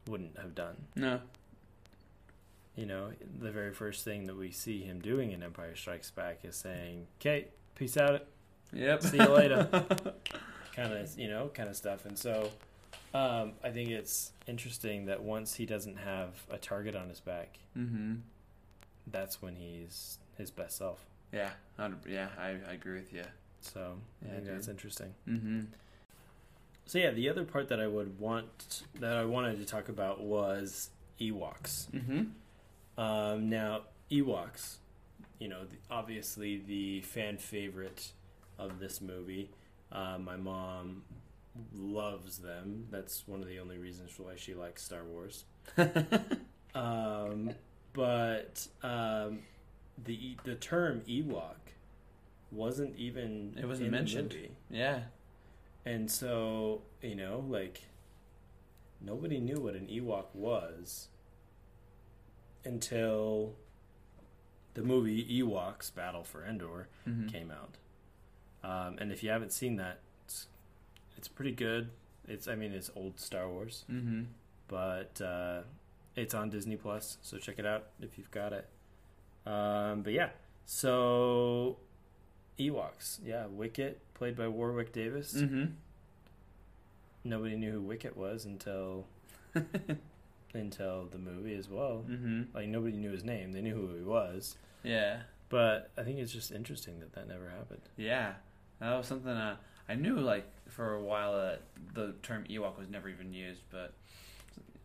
[0.07, 0.87] wouldn't have done.
[0.95, 1.21] No.
[2.75, 6.39] You know, the very first thing that we see him doing in Empire Strikes Back
[6.43, 8.25] is saying, "Okay, peace out.
[8.73, 9.01] Yep.
[9.03, 9.67] See you later."
[10.75, 12.05] kind of, you know, kind of stuff.
[12.05, 12.51] And so,
[13.13, 17.59] um, I think it's interesting that once he doesn't have a target on his back,
[17.77, 18.15] Mm-hmm.
[19.07, 21.05] that's when he's his best self.
[21.31, 23.23] Yeah, 100, yeah, I, I agree with you.
[23.61, 25.13] So I Yeah, think that's interesting.
[25.27, 25.61] Mm-hmm.
[26.87, 30.21] So yeah, the other part that I would want that I wanted to talk about
[30.21, 30.89] was
[31.21, 31.89] Ewoks.
[31.91, 32.23] Mm-hmm.
[32.97, 33.81] Um, now
[34.11, 34.77] Ewoks,
[35.39, 38.11] you know, the, obviously the fan favorite
[38.57, 39.51] of this movie.
[39.91, 41.03] Uh, my mom
[41.73, 42.87] loves them.
[42.91, 45.45] That's one of the only reasons why she likes Star Wars.
[46.75, 47.51] um,
[47.93, 49.39] but um,
[50.03, 51.55] the the term Ewok
[52.51, 54.33] wasn't even It wasn't in the mentioned.
[54.33, 54.51] movie.
[54.69, 54.99] Yeah.
[55.85, 57.81] And so, you know, like
[59.01, 61.09] nobody knew what an Ewok was
[62.65, 63.53] until
[64.73, 67.31] the movie Ewoks Battle for Endor Mhm.
[67.31, 67.77] came out.
[68.63, 70.47] Um, and if you haven't seen that, it's,
[71.17, 71.91] it's pretty good.
[72.27, 74.25] It's I mean it's old Star Wars, Mhm.
[74.67, 75.61] but uh,
[76.15, 78.67] it's on Disney Plus, so check it out if you've got it.
[79.45, 80.31] Um, but yeah,
[80.65, 81.77] so
[82.57, 85.35] Ewoks, yeah, Wicket played by Warwick Davis.
[85.35, 85.65] Mm-hmm.
[87.23, 89.05] Nobody knew who Wicket was until
[90.61, 92.03] until the movie as well.
[92.09, 92.55] Mm-hmm.
[92.55, 94.57] Like nobody knew his name; they knew who he was.
[94.83, 95.21] Yeah.
[95.49, 97.81] But I think it's just interesting that that never happened.
[97.97, 98.33] Yeah,
[98.79, 100.15] that was something uh, I knew.
[100.17, 101.61] Like for a while, that
[101.93, 103.61] the term Ewok was never even used.
[103.69, 103.93] But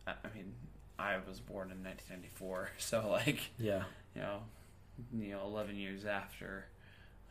[0.07, 0.53] I, mean,
[0.99, 3.83] I was born in 1994, so like, Yeah.
[4.15, 4.39] you know,
[5.17, 6.65] you know, 11 years after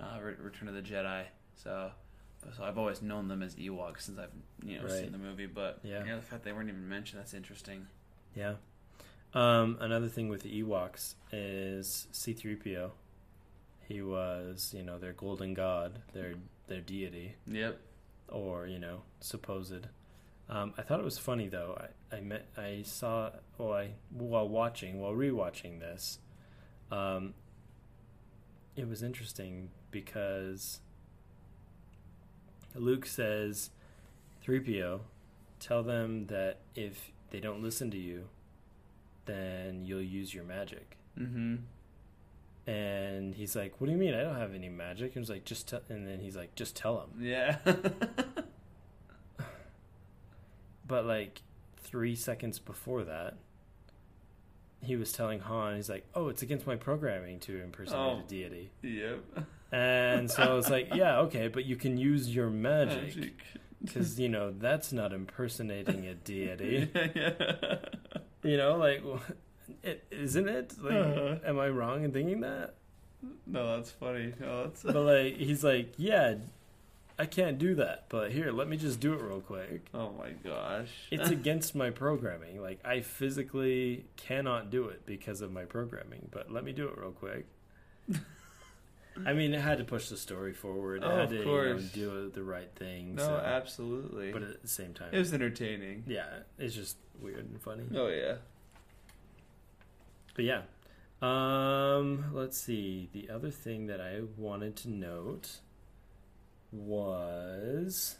[0.00, 1.24] uh, Re- Return of the Jedi.
[1.54, 1.90] So,
[2.56, 4.30] so I've always known them as Ewoks since I've
[4.64, 4.92] you know Right.
[4.92, 5.46] seen the movie.
[5.46, 6.02] But Yeah.
[6.16, 7.86] the fact they weren't even mentioned that's interesting.
[8.34, 8.54] Yeah.
[9.34, 12.90] Um, another thing with the Ewoks is C-3PO.
[13.88, 16.34] He was, you know, their golden god, their
[16.68, 17.80] their deity, Yep.
[18.28, 19.86] or you know, supposed.
[20.48, 21.76] Um, I thought it was funny though.
[22.12, 26.18] I I met I saw well I while watching while rewatching this,
[26.92, 27.34] um,
[28.76, 30.80] it was interesting because
[32.74, 33.70] Luke says,
[34.44, 35.00] "3PO,
[35.58, 38.28] tell them that if they don't listen to you,
[39.26, 41.56] then you'll use your magic." Mm-hmm.
[42.70, 44.14] And he's like, "What do you mean?
[44.14, 46.76] I don't have any magic." And he's like, "Just," tell and then he's like, "Just
[46.76, 47.56] tell them." Yeah.
[50.86, 51.42] But like
[51.76, 53.36] three seconds before that,
[54.82, 58.18] he was telling Han, he's like, "Oh, it's against my programming to impersonate Oh.
[58.18, 59.20] a deity." yep.
[59.72, 63.32] And so it's like, yeah, okay, but you can use your magic Magic.
[63.84, 66.90] Because you know that's not impersonating a deity.
[66.94, 67.76] yeah.
[68.42, 69.02] You know, like,
[69.82, 70.74] it, isn't it?
[70.82, 71.36] Like, Uh-huh.
[71.44, 72.74] am I wrong in thinking that?
[73.46, 74.32] No, that's funny.
[74.40, 76.36] No, that's But like, he's like, yeah,
[77.18, 78.06] I can't do that.
[78.08, 79.86] But here, let me just do it real quick.
[79.92, 80.88] Oh my gosh.
[81.10, 82.62] It's against my programming.
[82.62, 86.28] Like, I physically cannot do it because of my programming.
[86.30, 87.46] But let me do it real quick.
[89.26, 91.02] I mean, it had to push the story forward.
[91.02, 91.92] It Oh, had of to you know, course.
[91.92, 93.16] do the right thing.
[93.16, 94.32] no, so- absolutely.
[94.32, 96.04] But at the same time, it was entertaining.
[96.06, 97.84] yeah, it's just weird and funny.
[97.94, 98.36] Oh yeah.
[100.34, 100.62] But yeah.
[101.22, 103.10] Um, let's see.
[103.12, 105.58] The other thing that I wanted to note
[106.72, 108.16] was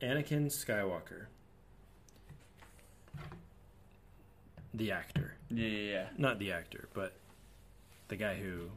[0.00, 1.26] Anakin Skywalker.
[4.74, 5.34] The actor.
[5.50, 6.04] Yeah, yeah, yeah.
[6.18, 7.14] Not the actor, but
[8.08, 8.68] the guy who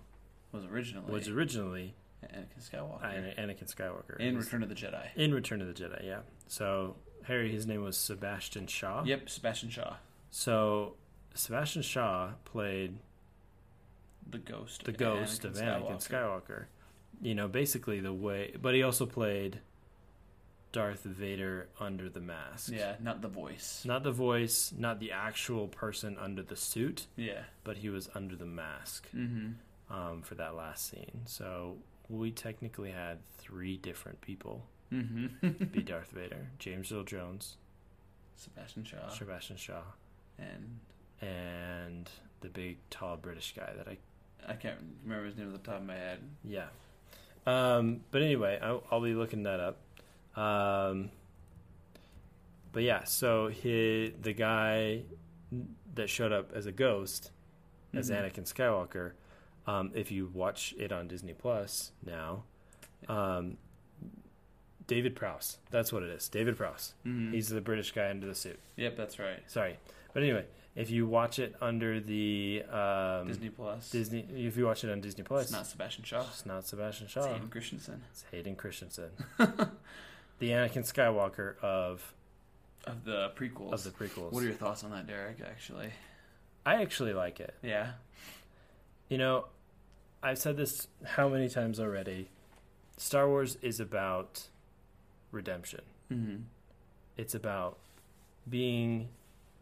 [0.52, 3.04] Was originally was originally Anakin Skywalker
[3.38, 4.18] An- Anakin Skywalker.
[4.20, 5.06] in Return of the Jedi.
[5.16, 6.20] in Return of the Jedi, yeah.
[6.48, 9.04] So Harry, his name was Sebastian Shaw.
[9.04, 9.96] Yep, Sebastian Shaw,
[10.32, 10.96] So
[11.36, 12.98] Sebastian Shaw played
[14.30, 16.66] the ghost, the ghost of Anakin Skywalker.
[17.22, 19.60] You know, basically the way, but he also played
[20.72, 22.72] Darth Vader under the mask.
[22.74, 23.84] Yeah, not the voice.
[23.86, 27.42] Not the voice, not the actual person under the suit, Yeah.
[27.64, 29.54] but he was under the mask Mm-hmm.
[29.89, 31.21] Um, for that last scene.
[31.25, 31.78] So
[32.10, 35.65] we technically had three different people Mm-hmm.
[35.65, 37.58] be Darth Vader: James Earl Jones,
[38.36, 39.82] Sebastian Shaw Sebastian Shaw,
[40.39, 40.80] and
[41.21, 42.10] and
[42.41, 43.97] the big tall British guy that I
[44.47, 46.19] I can't remember his name off the top of my head.
[46.43, 46.67] Yeah.
[47.45, 49.78] Um, but anyway, I'll, I'll be looking that up.
[50.41, 51.10] Um,
[52.71, 55.04] but yeah, so he, the guy
[55.95, 57.32] that showed up as a ghost,
[57.93, 58.23] as Mhm.
[58.32, 59.12] Anakin Skywalker,
[59.70, 62.44] um, if you watch it on Disney Plus now,
[63.08, 63.58] um,
[64.88, 65.58] David Prowse.
[65.70, 66.28] That's what it is.
[66.30, 66.94] David Prowse.
[67.06, 67.34] Mhm.
[67.34, 68.60] He's the British guy under the suit.
[68.78, 69.40] Yep, that's right.
[69.48, 69.78] Sorry.
[70.14, 73.90] But anyway, if you watch it under the um, Disney Plus.
[73.92, 76.22] Disney, if you watch it on Disney Plus, It's not Sebastian Shaw.
[76.30, 77.28] it's not Sebastian It's Shaw.
[77.32, 82.14] Hayden Christensen It's Hayden Christensen, the Anakin Skywalker of
[82.86, 83.74] of the prequels.
[83.74, 84.32] of the prequels.
[84.32, 85.38] What are your thoughts on that, Derek?
[85.42, 85.92] Actually,
[86.66, 87.54] I actually like it.
[87.62, 87.92] yeah.
[89.10, 89.46] You know,
[90.22, 92.30] I've said this how many times already.
[92.98, 94.48] Star Wars is about
[95.32, 95.82] redemption.
[96.12, 96.42] Mm-hmm.
[97.16, 97.78] It's about
[98.50, 99.10] being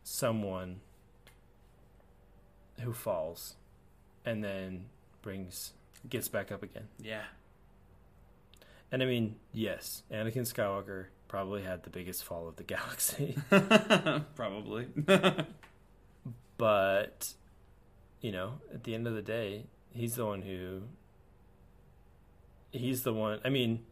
[0.03, 0.79] someone
[2.81, 3.55] who falls
[4.25, 4.85] and then
[5.21, 5.73] brings
[6.09, 6.87] gets back up again.
[7.01, 7.23] Yeah.
[8.91, 13.37] And I mean, yes, Anakin Skywalker probably had the biggest fall of the galaxy.
[14.35, 14.87] Probably.
[16.57, 17.33] but
[18.21, 19.65] you know, at the end of the day,
[19.97, 20.83] he's the one who
[22.71, 23.39] he's the one.
[23.43, 23.83] I mean,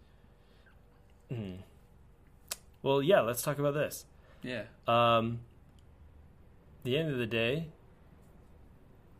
[1.30, 1.56] hmm.
[2.82, 3.22] well, yeah.
[3.22, 4.06] Let's talk about this.
[4.44, 4.64] yeah.
[4.88, 5.40] Um,
[6.84, 7.70] the end of the day,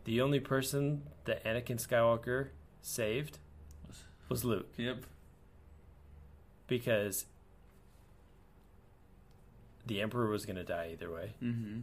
[0.04, 2.50] the only person that Anakin Skywalker
[2.82, 3.40] saved
[4.30, 5.06] was Luke Yep.
[6.68, 7.26] because
[9.86, 11.34] the Emperor was going to die either way.
[11.44, 11.80] Mm-hmm.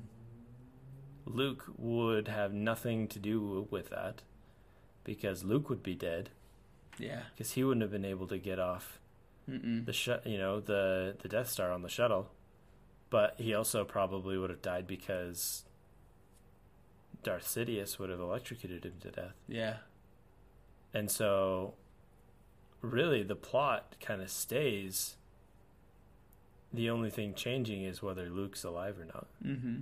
[1.24, 4.22] Luke would have nothing to do with that
[5.04, 6.30] because Luke would be dead
[6.98, 7.22] Yeah.
[7.34, 8.98] because he wouldn't have been able to get off
[9.48, 9.84] Mm-mm.
[9.84, 12.30] the sh- you know the the Death Star on the shuttle,
[13.10, 15.64] but he also probably would have died because
[17.22, 19.34] Darth Sidious would have electrocuted him to death.
[19.48, 19.76] Yeah.
[20.94, 21.74] And so,
[22.80, 25.16] really, the plot kind of stays.
[26.72, 29.26] The only thing changing is whether Luke's alive or not.
[29.44, 29.80] Mm-hmm.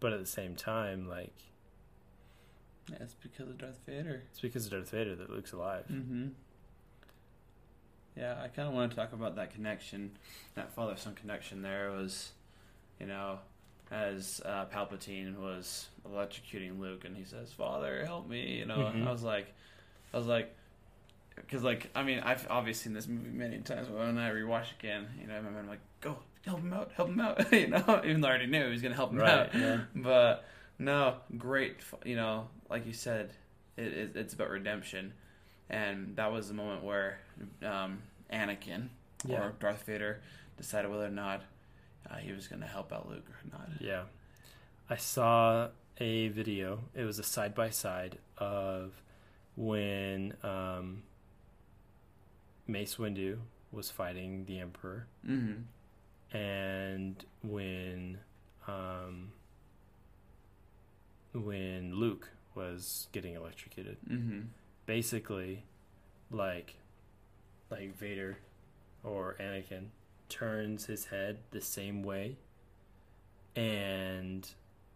[0.00, 1.34] But at the same time, like
[2.90, 4.22] Yeah, it's because of Darth Vader.
[4.30, 5.84] it's because of Darth Vader that Luke's alive.
[5.90, 6.28] Mm-hmm.
[8.16, 10.12] Yeah, I kind of want to talk about that connection,
[10.54, 11.60] that father-son connection.
[11.62, 12.32] There was,
[12.98, 13.40] you know,
[13.90, 19.06] as uh, Palpatine was electrocuting Luke, and he says, "Father, help me!" You know, Mhm.
[19.06, 19.52] I was like,
[20.14, 20.54] I was like,
[21.34, 24.72] because like I mean, I've obviously seen this movie many times, but when I rewatch
[24.78, 27.66] again, you know, I remember I'm like, "Go, help him out, help him out," you
[27.68, 29.54] know, even though I already knew he was gonna help him Right, out.
[29.54, 29.80] yeah.
[29.94, 30.46] But
[30.78, 33.30] no, great, you know, like you said,
[33.76, 35.12] it, it, it's about redemption,
[35.70, 37.18] and that was the moment where
[37.64, 38.88] um, Anakin
[39.26, 39.42] Yeah.
[39.46, 40.20] or Darth Vader
[40.56, 41.42] decided whether or not
[42.10, 43.68] uh, he was going to help out Luke or not.
[43.80, 44.02] Yeah.
[44.88, 46.80] I saw a video.
[46.94, 48.92] It was a side by side of
[49.56, 51.02] when um,
[52.66, 53.38] Mace Windu
[53.72, 56.36] was fighting the Emperor, Mm-hmm.
[56.36, 58.18] and when
[58.68, 59.32] um,
[61.44, 63.96] when Luke was getting electrocuted.
[64.10, 64.40] Mm-hmm.
[64.86, 65.64] Basically,
[66.30, 66.74] like
[67.70, 68.38] like Vader
[69.04, 69.86] or Anakin
[70.28, 72.36] turns his head the same way,
[73.54, 74.48] and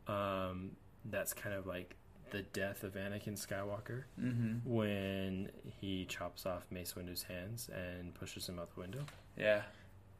[0.07, 0.73] um,
[1.05, 1.97] that's kind of like
[2.31, 4.59] the death of Anakin Skywalker Mm-hmm.
[4.73, 5.51] when
[5.81, 9.05] he chops off Mace Windu's hands and pushes him out the window.
[9.37, 9.63] Yeah.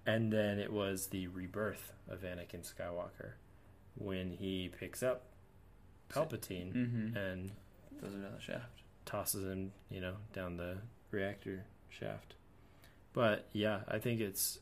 [0.07, 3.33] And then it was the rebirth of Anakin Skywalker
[3.97, 5.23] when he picks up
[6.11, 7.17] Palpatine Mhm.
[7.17, 7.51] and
[7.99, 8.83] Throws him down the shaft.
[9.07, 10.79] tosses him, you know, down the
[11.11, 12.35] reactor shaft.
[13.13, 14.59] But yeah, I think it's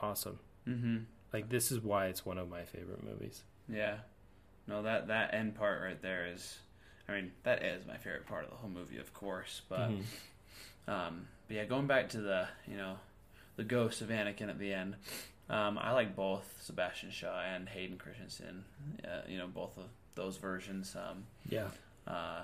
[0.00, 0.38] awesome.
[0.66, 0.98] Mm-hmm.
[1.32, 3.42] Like this is why it's one of my favorite movies.
[3.68, 3.98] Yeah.
[4.66, 6.58] No, that that end part right there is,
[7.08, 9.62] I mean, that is my favorite part of the whole movie, of course.
[9.68, 10.04] But, Mhm.
[10.86, 12.98] um, but yeah, going back to the you know,
[13.56, 14.96] the ghost of Anakin at the end.
[15.48, 18.64] Um, I like both Sebastian Shaw and Hayden Christensen.
[19.04, 20.94] Uh, you know, both of those versions.
[20.96, 21.68] Um, Yeah.
[22.06, 22.42] Uh,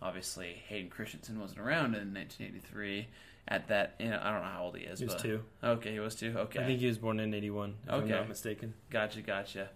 [0.00, 3.08] obviously, Hayden Christensen wasn't around in 1983.
[3.50, 4.98] At that, you know, I don't know how old he is.
[4.98, 5.42] He was but, two.
[5.64, 6.34] Okay, he was two.
[6.36, 8.10] Okay, I think he was born in '81, if I'm Okay.
[8.12, 8.74] not mistaken.
[8.90, 9.70] Gotcha, gotcha.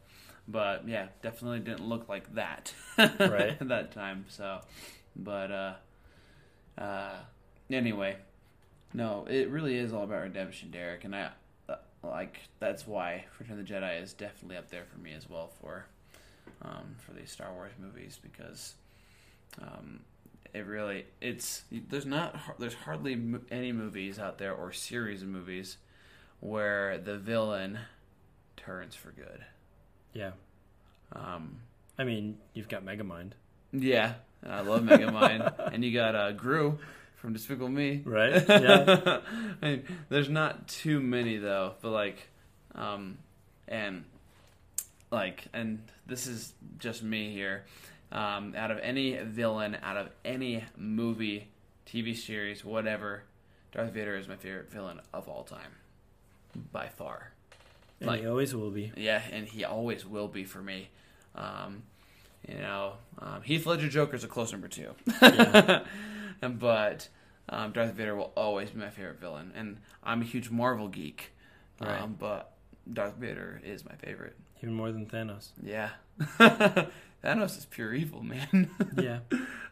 [0.46, 3.56] But yeah, definitely didn't look like that Right.
[3.58, 4.26] at that time.
[4.28, 4.60] So,
[5.16, 5.74] but uh,
[6.76, 7.16] uh,
[7.70, 8.16] anyway,
[8.92, 11.30] no, it really is all about redemption, Derek, and I
[11.70, 15.30] uh, like that's why Return of the Jedi is definitely up there for me as
[15.30, 15.86] well for
[16.62, 18.74] um, for these Star Wars movies because
[19.60, 20.00] um,
[20.54, 23.20] it really it's there's not there's hardly
[23.50, 25.78] any movies out there or series of movies
[26.40, 27.78] where the villain
[28.56, 29.44] turns for good.
[30.12, 30.32] Yeah.
[31.14, 31.58] Um,
[31.98, 33.32] I mean, you've got Megamind.
[33.72, 34.14] yeah,
[34.46, 36.78] I love Megamind, and you got uh, Gru
[37.16, 39.20] from Despicable Me, Right, yeah.
[39.62, 42.28] I mean, there's not too many though, but like,
[42.74, 43.18] um,
[43.68, 44.04] and
[45.12, 47.64] like, and this is just me here.
[48.10, 51.48] Um, out of any villain, out of any movie,
[51.86, 53.22] TV series, whatever,
[53.72, 55.70] Darth Vader is my favorite villain of all time,
[56.72, 57.32] by far.
[58.00, 58.92] And he always will be.
[58.96, 60.88] Yeah, and he always will be for me.
[61.34, 61.84] Um,
[62.46, 64.90] you know, um, Heath Ledger Joker's a close number two.
[66.40, 67.08] but
[67.48, 71.32] um, Darth Vader will always be my favorite villain, and I'm a huge Marvel geek.
[71.80, 72.18] Um, Right.
[72.18, 72.52] But
[72.92, 74.36] Darth Vader is my favorite.
[74.62, 75.48] Even more than Thanos.
[75.62, 75.90] Yeah,
[76.38, 78.70] Thanos is pure evil, man.
[78.96, 79.20] Yeah.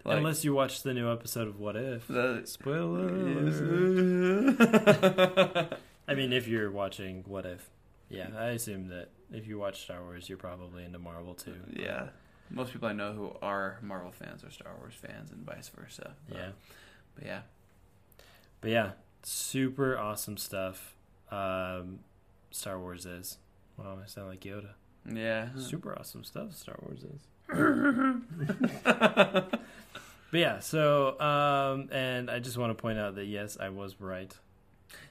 [0.05, 2.09] Like- Unless you watch the new episode of What If.
[2.09, 3.11] The- Spoiler.
[6.09, 7.69] I mean, if you're watching What If.
[8.09, 11.55] Yeah, I assume that if you watch Star Wars, you're probably into Marvel too.
[11.73, 12.09] yeah,
[12.51, 16.13] most people I know who are Marvel fans are Star Wars fans, and vice versa.
[16.29, 16.49] But- Yeah.
[17.15, 17.41] but yeah.
[18.61, 18.91] But yeah,
[19.23, 20.97] super awesome stuff.
[21.31, 22.01] Um,
[22.51, 23.39] Star Wars is.
[23.77, 24.71] Wow, I sound like Yoda.
[25.13, 25.49] Yeah.
[25.59, 26.55] Super awesome stuff.
[26.55, 27.21] Star Wars is.
[28.85, 29.59] but
[30.33, 34.33] yeah, so um, and I just want to point out that yes, I was right.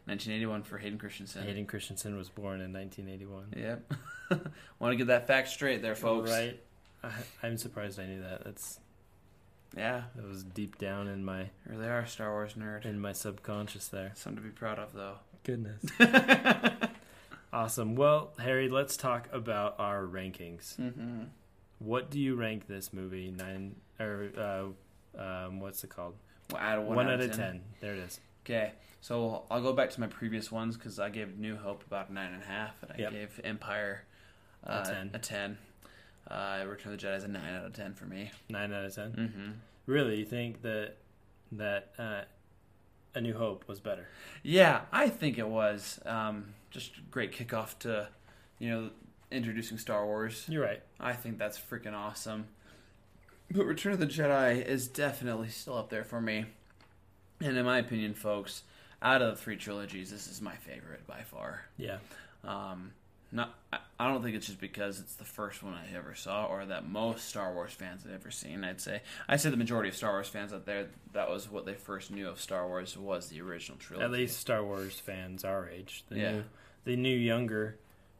[0.06, 1.44] 1981 for Hayden Christensen.
[1.44, 3.54] Hayden Christensen was born in 1981.
[3.58, 3.94] Yep.
[4.80, 6.30] Want to get that fact straight there, folks.
[6.32, 6.60] Right.
[7.04, 7.12] I,
[7.44, 8.44] I'm surprised I knew that.
[8.44, 8.80] That's
[9.78, 10.04] Yeah.
[10.16, 12.86] that was deep down in my You really are a Star Wars nerd.
[12.86, 14.12] in my subconscious there.
[14.16, 15.16] Something to be proud of, though.
[15.44, 15.84] Goodness.
[17.52, 17.96] Awesome.
[17.96, 20.76] Well, Harry, let's talk about our rankings.
[20.78, 21.24] Mm-hmm.
[21.80, 23.32] What do you rank this movie?
[23.36, 26.16] Nine or uh, um, what's it called?
[26.52, 27.38] Well, out of one out out of 10.
[27.38, 27.62] ten.
[27.82, 28.20] There it is.
[28.46, 28.72] Okay,
[29.02, 32.14] so I'll go back to my previous ones because I gave New Hope about a
[32.14, 33.12] nine and a half, and I Yep.
[33.12, 34.04] gave Empire
[34.64, 35.12] A uh, 10.
[35.14, 35.58] A ten.
[36.30, 38.32] Uh, Return of the Jedi is a nine out of ten for me.
[38.50, 39.54] Nine out of 10 Mhm.
[39.88, 40.98] Really, you think that
[41.54, 42.22] that uh,
[43.16, 44.08] A New Hope was better?
[44.44, 48.08] Yeah, I think it was um, just great kickoff to,
[48.60, 48.90] you know,
[49.32, 50.46] introducing Star Wars.
[50.48, 50.82] You're right.
[51.00, 52.48] I think that's freaking awesome.
[53.52, 56.46] But Return of the Jedi is definitely still up there for me.
[57.42, 58.64] And in my opinion, folks,
[59.02, 61.62] out of the three trilogies, this is my favorite by far.
[61.78, 61.98] Yeah.
[62.44, 62.92] Um,
[63.32, 66.46] not, I- I don't think it's just because it's the first one I ever saw,
[66.46, 68.64] or that most Star Wars fans have ever seen.
[68.64, 71.66] I'd say, I'd say the majority of Star Wars fans out there, that was what
[71.66, 74.06] they first knew of Star Wars was the original trilogy.
[74.06, 76.06] At least Star Wars fans our age.
[76.10, 76.44] Yeah.
[76.86, 77.78] The new younger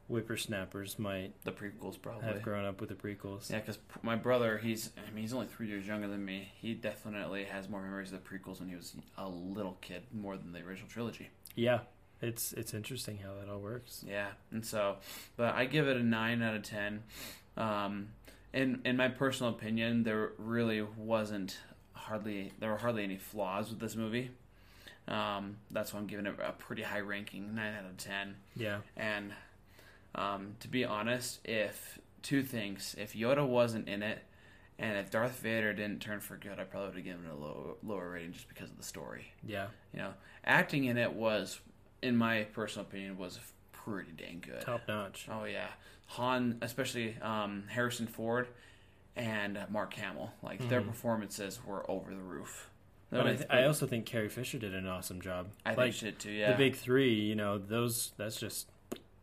[0.08, 3.50] whippersnappers might the prequels probably have grown up with the prequels.
[3.50, 6.52] Yeah, because my brother, he's I mean he's only three years younger than me.
[6.56, 10.36] He definitely has more memories of the prequels when he was a little kid, more
[10.36, 11.30] than the original trilogy.
[11.56, 11.82] Yeah,
[12.22, 14.04] it's it's interesting how that all works.
[14.08, 14.98] Yeah, and so,
[15.38, 17.04] but I give it a nine out of ten.
[17.56, 18.10] Um,
[18.52, 21.60] in in my personal opinion, there really wasn't
[21.94, 24.32] hardly there were hardly any flaws with this movie.
[25.10, 28.36] Um, that's why I'm giving it a pretty high ranking, nine out of ten.
[28.56, 28.80] Yeah.
[28.96, 29.34] And
[30.16, 34.20] um, to be honest, if two things, if Yoda wasn't in it,
[34.78, 37.36] and if Darth Vader didn't turn for good, I probably would have given it a
[37.36, 39.34] low, lower rating just because of the story.
[39.46, 39.68] Yeah.
[39.94, 40.14] You know,
[40.46, 41.60] acting in it was,
[42.02, 43.40] in my personal opinion, was
[43.74, 44.62] pretty dang good.
[44.62, 45.28] Top notch.
[45.32, 45.68] Oh yeah,
[46.08, 48.48] Han, especially um, Harrison Ford
[49.16, 50.88] and Mark Hamill, like their Mhm.
[50.88, 52.69] performances were over the roof.
[53.12, 55.48] But I, th- I also think Carrie Fisher did an awesome job.
[55.66, 56.52] I think like, she did too, yeah.
[56.52, 58.70] The big three, you know, those that's just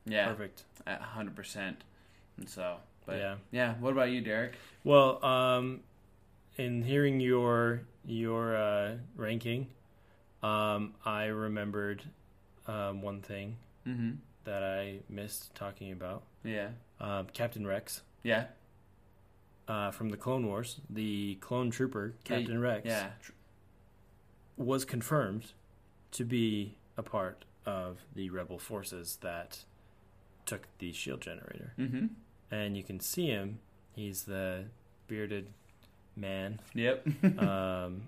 [0.05, 0.64] yeah, perfect.
[0.87, 1.84] a hundred percent.
[2.37, 3.37] And so, but Yeah.
[3.53, 3.74] yeah.
[3.74, 4.55] What about you, Derek?
[4.84, 5.80] Well, um,
[6.57, 9.68] in hearing your your uh, ranking,
[10.43, 12.03] um, I remembered
[12.66, 13.57] um, one thing
[13.87, 14.16] Mhm.
[14.45, 16.24] that I missed talking about.
[16.43, 16.70] Yeah.
[17.01, 18.03] um, Captain Rex.
[18.24, 18.47] Yeah.
[19.68, 22.87] Uh, from the Clone Wars, the clone trooper Captain Yeah, Rex.
[22.87, 23.09] yeah.
[24.57, 25.52] Was confirmed
[26.12, 29.64] to be a part of the rebel forces that
[30.44, 31.72] took the shield generator.
[31.78, 32.11] Mhm.
[32.50, 33.59] And you can see him.
[33.94, 34.66] He's the
[35.09, 35.52] bearded
[36.14, 36.61] man.
[36.74, 37.07] Yep.
[37.38, 38.02] um,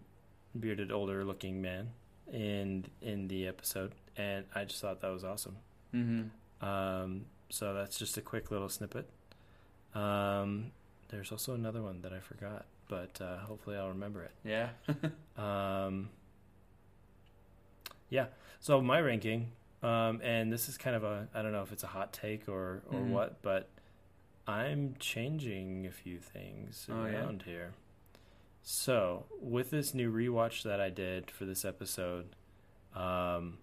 [0.58, 1.90] bearded, older looking man
[2.32, 5.56] in in the episode, and I just thought that was awesome.
[5.94, 6.30] Mhm.
[6.60, 9.08] Um, so that's just a quick little snippet.
[9.94, 10.72] Um,
[11.08, 14.32] there's also another one that I forgot, but uh, hopefully I'll remember it.
[14.44, 14.70] Yeah.
[15.36, 16.10] um,
[18.10, 18.26] yeah.
[18.60, 19.52] So my ranking,
[19.82, 22.48] um, and this is kind of a I don't know if it's a hot take
[22.48, 23.08] or or Mhm.
[23.10, 23.68] what, but
[24.46, 27.12] I'm changing a few things Oh, yeah?
[27.18, 27.74] around here.
[28.62, 32.34] So with this new rewatch that I did for this episode,
[32.94, 33.58] um,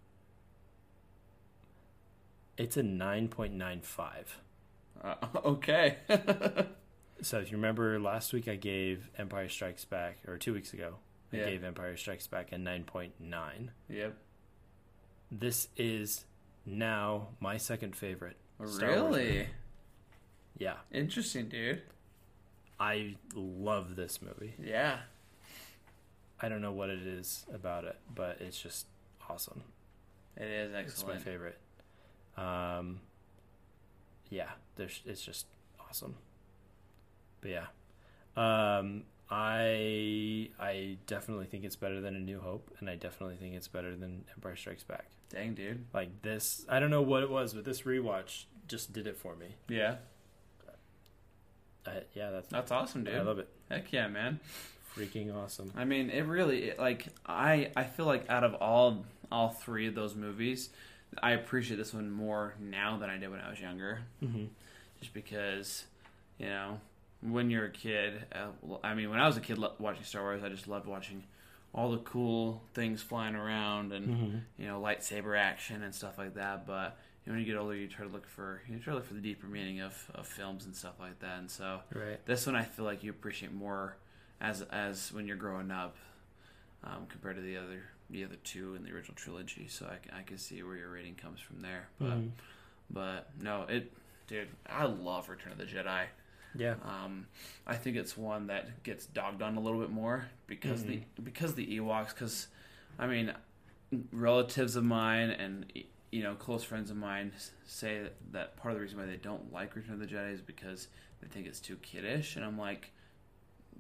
[2.58, 4.40] it's a nine point nine five.
[5.04, 5.16] Uh,
[5.46, 5.98] okay.
[7.22, 10.96] So if you remember last week, I gave Empire Strikes Back, or two weeks ago,
[11.32, 11.46] I Yeah.
[11.46, 13.72] gave Empire Strikes Back a nine point nine.
[13.88, 14.18] Yep.
[15.38, 16.24] This is
[16.66, 18.38] now my second favorite.
[18.66, 19.24] Star Really?
[19.28, 19.48] movie.
[20.58, 20.76] Yeah.
[20.92, 21.82] Interesting, dude.
[22.80, 24.54] I love this movie.
[24.62, 25.00] Yeah.
[26.42, 28.86] I don't know what it is about it, but it's just
[29.30, 29.64] awesome.
[30.38, 31.58] It is It's my favorite.
[32.38, 33.00] Um,
[34.30, 35.46] yeah, there's it's just
[35.80, 36.16] awesome.
[37.42, 37.66] But yeah,
[38.80, 43.56] um, I I definitely think it's better than A New Hope, and I definitely think
[43.56, 45.06] it's better than Empire Strikes Back.
[45.30, 45.86] Dang, dude.
[45.94, 49.36] Like this, I don't know what it was, but this rewatch just did it for
[49.36, 49.56] me.
[49.68, 49.96] Yeah.
[51.88, 53.16] I, yeah, that's That's awesome, dude.
[53.16, 53.48] I love it.
[53.70, 54.40] Heck yeah, man.
[54.96, 55.72] Freaking awesome.
[55.76, 59.88] I mean, it really it, like I I feel like out of all all three
[59.88, 60.70] of those movies,
[61.22, 64.00] I appreciate this one more now than I did when I was younger.
[64.24, 64.48] Mhm.
[65.00, 65.84] Just because,
[66.40, 66.80] you know,
[67.32, 68.48] when you're a kid, uh,
[68.84, 71.24] I mean, when I was a kid lo- watching Star Wars, I just loved watching
[71.74, 74.42] all the cool things flying around and Mhm.
[74.58, 76.66] you know lightsaber action and stuff like that.
[76.66, 78.98] But you know, when you get older, you try to look for you try to
[78.98, 81.40] look for the deeper meaning of, of films and stuff like that.
[81.40, 82.24] And so Right.
[82.26, 83.98] this one, I feel like you appreciate more
[84.40, 85.96] as as when you're growing up
[86.84, 89.68] um, compared to the other the other two in the original trilogy.
[89.68, 91.90] So I, I can see where your rating comes from there.
[92.00, 92.32] But Mhm.
[92.90, 93.92] but no, it
[94.28, 96.06] dude, I love Return of the Jedi.
[96.58, 96.76] Yeah.
[96.84, 97.28] Um,
[97.68, 101.56] I think it's one that gets dogged on a little bit more because the because
[101.56, 102.10] the Ewoks.
[102.10, 102.48] Because
[102.98, 103.34] I mean,
[104.12, 105.72] relatives of mine and
[106.16, 107.34] you know, close friends of mine
[107.66, 110.34] say that, that part of the reason why they don't like Return of the Jedi
[110.34, 110.88] is because
[111.22, 112.92] they think it's too kiddish, and I'm like,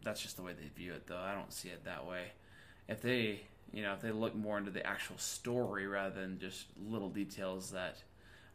[0.03, 1.17] that's just the way they view it, though.
[1.17, 2.34] I don't see it that way.
[2.89, 3.39] If they,
[3.71, 7.71] you know, if they look more into the actual story rather than just little details
[7.71, 8.03] that,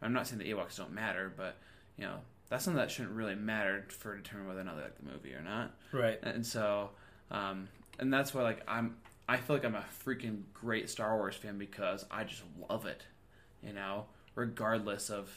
[0.02, 1.56] I'm not saying the Ewoks don't matter, but
[1.96, 2.16] you know,
[2.50, 5.32] that's something that shouldn't really matter for determining whether or not they like the movie
[5.32, 5.74] or not.
[5.92, 6.18] Right.
[6.22, 6.90] And so,
[7.30, 8.96] um, and that's why like I'm,
[9.28, 13.06] I feel like I'm a freaking great Star Wars fan because I just love it,
[13.62, 15.32] you know, regardless of,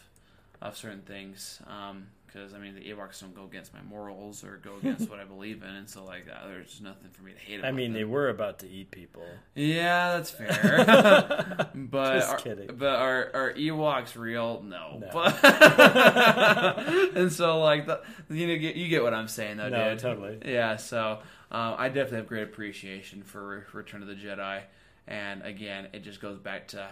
[0.64, 1.61] of certain things.
[1.68, 5.20] Um, because I mean the Ewoks don't go against my morals or go against what
[5.20, 7.59] I believe in, and so like uh, there's nothing for me to hate.
[7.59, 8.01] About I mean, them.
[8.01, 9.22] they were about to eat people.
[9.53, 11.68] Yeah, that's fair.
[11.76, 12.76] but Just are, kidding.
[12.76, 14.64] But are are Ewoks real?
[14.64, 14.97] No.
[14.99, 15.09] No.
[15.14, 15.43] But
[17.16, 18.01] and so like the,
[18.32, 19.99] you know you get what I'm saying though, No, dude.
[19.99, 20.39] totally.
[20.43, 20.78] Yeah.
[20.78, 21.20] So
[21.51, 24.61] um, I definitely have great appreciation for Return of the Jedi,
[25.07, 26.88] and again, it just goes back to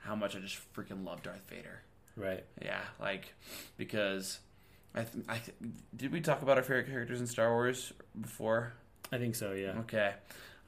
[0.00, 1.80] how much I just freaking love Darth Vader.
[2.16, 2.44] Right.
[2.62, 3.32] Yeah, like
[3.76, 4.40] because
[4.94, 5.56] I, th- I th-
[5.96, 8.74] did we talk about our favorite characters in Star Wars before?
[9.10, 9.52] I think so.
[9.52, 9.78] Yeah.
[9.80, 10.12] Okay,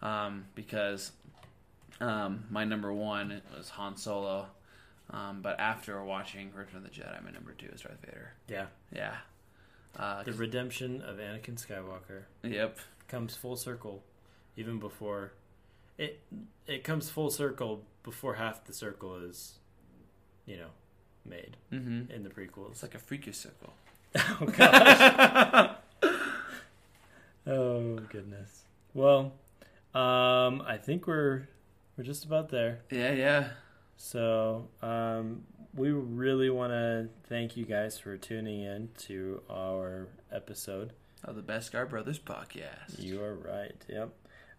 [0.03, 1.12] um, because
[2.01, 4.47] um, my number one was Han Solo,
[5.11, 8.32] um, but after watching Return of the Jedi, my number two is Darth Vader.
[8.49, 8.66] Yeah.
[8.95, 9.16] Yeah.
[9.99, 12.22] Uh, The redemption of Anakin Skywalker.
[12.42, 12.78] Yep.
[13.07, 14.03] Comes full circle,
[14.57, 15.32] even before
[15.99, 16.20] it.
[16.66, 19.59] It comes full circle before half the circle is,
[20.47, 20.70] you know,
[21.24, 22.10] made Mhm.
[22.10, 22.72] in the prequels.
[22.72, 23.72] It's like a freakish circle.
[24.16, 25.76] oh gosh.
[27.46, 28.64] oh goodness.
[28.92, 29.32] Well,
[29.94, 31.48] um, I think we're
[31.96, 32.80] we're just about there.
[32.90, 33.48] Yeah, yeah.
[33.96, 35.44] So, um,
[35.74, 40.92] we really want to thank you guys for tuning in to our episode.
[41.22, 42.98] Of the Beskar Brothers podcast.
[43.02, 43.82] You are right.
[43.88, 44.10] Yep.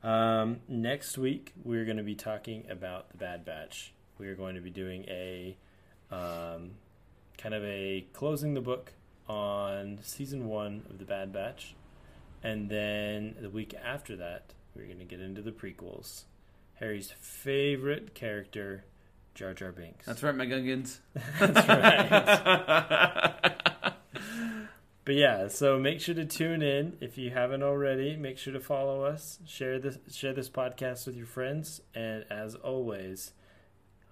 [0.04, 3.94] Um, next week we're going to be talking about the Bad Batch.
[4.18, 5.58] We are going to be doing a
[6.16, 6.72] um,
[7.38, 8.94] kind of a closing the book
[9.28, 11.76] on season one of the Bad Batch,
[12.44, 16.24] and then the week after that we're going to get into the prequels.
[16.76, 18.84] Harry's favorite character,
[19.34, 20.06] Jar Jar Binks.
[20.06, 21.00] That's right, my Gungans.
[21.40, 23.54] That's right.
[25.06, 28.18] but yeah, so make sure to tune in if you haven't already.
[28.18, 32.56] Make sure to follow us, share this share this podcast with your friends, and as
[32.56, 33.32] always,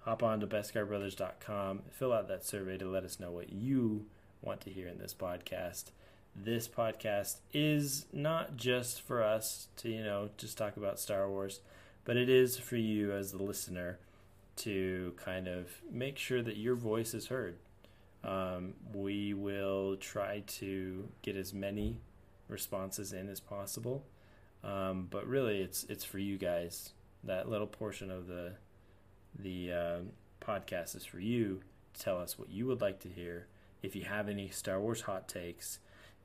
[0.04, 4.04] hop on to beskarbrothers.com, fill out that survey to let us know what you
[4.42, 5.84] want to hear in this podcast.
[6.36, 11.60] This podcast is not just for us to, you know, just talk about Star Wars,
[12.04, 13.98] but it is for you as the listener
[14.56, 17.56] to kind of make sure that your voice is heard.
[18.22, 22.00] Um, we will try to get as many
[22.48, 24.04] responses in as possible,
[24.62, 26.90] um, but really, it's it's for you guys.
[27.22, 28.54] That little portion of the
[29.38, 30.10] the um
[30.40, 31.60] podcast is for you
[31.94, 33.46] to tell us what you would like to hear.
[33.82, 35.78] If you have any Star Wars hot takes,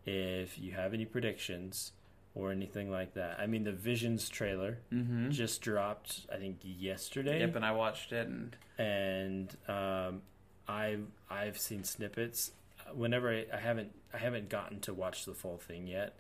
[0.06, 1.92] if you have any predictions
[2.36, 3.40] or anything like that.
[3.40, 5.32] I mean, the Visions trailer Mhm.
[5.32, 10.22] just dropped, I think, yesterday Yep, and I watched it, and and um,
[10.68, 12.52] I've I've seen snippets.
[12.94, 16.18] Whenever I, I haven't I haven't gotten to watch the full thing yet,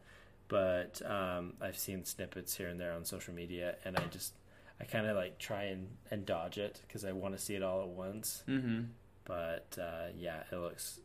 [0.47, 4.33] but um, I've seen snippets here and there on social media, and I just
[4.81, 7.63] I kind of like try and, and dodge it because I want to see it
[7.63, 8.43] all at once.
[8.47, 8.87] Mhm.
[9.25, 10.99] But uh, yeah, it looks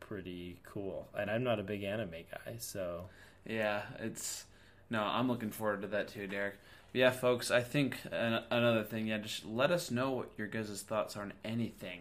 [0.00, 3.04] pretty cool, and I'm not a big anime guy, so
[3.46, 4.44] Yeah, it's
[4.90, 5.02] no.
[5.02, 6.56] I'm looking forward to that too, Derek.
[6.92, 7.50] Yeah, folks.
[7.50, 9.06] I think an- another thing.
[9.06, 12.00] Yeah, just let us know what your guys' thoughts are on anything,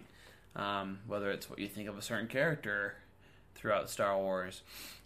[0.55, 2.95] um, whether it's what you think of a certain character
[3.55, 4.63] throughout Star Wars,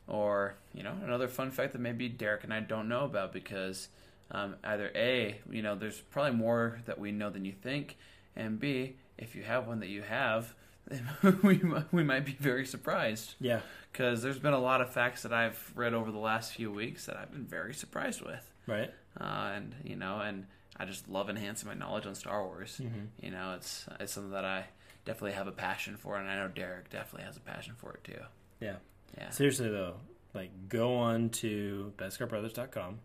[0.07, 3.89] or you know another fun fact that maybe Derek and I don't know about because
[4.31, 7.97] um, either a you know there's probably more that we know than you think,
[8.35, 10.53] and b if you have one that you have.
[11.41, 11.59] we
[11.91, 13.33] we might be very surprised.
[13.39, 13.61] Yeah.
[13.91, 17.07] because there's been a lot of facts that I've read over the last few weeks
[17.07, 18.51] that I've been very surprised with.
[18.67, 18.93] Right.
[19.19, 20.45] Uh, and you know, and
[20.77, 22.79] I just love enhancing my knowledge on Star Wars.
[22.83, 23.07] Mhm.
[23.19, 24.65] You know, it's it's something that I
[25.05, 28.03] definitely have a passion for, and I know Derek definitely has a passion for it
[28.03, 28.21] too.
[28.59, 28.75] Yeah.
[29.17, 29.29] Yeah.
[29.31, 29.95] Seriously though,
[30.35, 32.99] like go on to beskarbrothers.com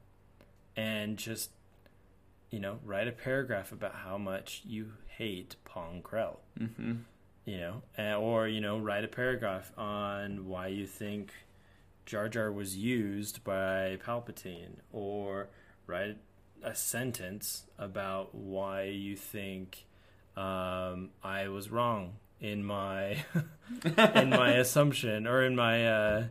[0.77, 1.51] and just
[2.51, 6.39] you know, write a paragraph about how much you hate Pong Krell.
[6.59, 6.93] Mm-hmm.
[7.45, 11.33] You know, and, or you know, write a paragraph on why you think
[12.07, 15.49] Jar Jar was used by Palpatine, or
[15.87, 16.19] write
[16.63, 19.87] a sentence about why you think
[20.37, 23.25] um, I was wrong in my
[24.15, 26.25] in my assumption or in my uh,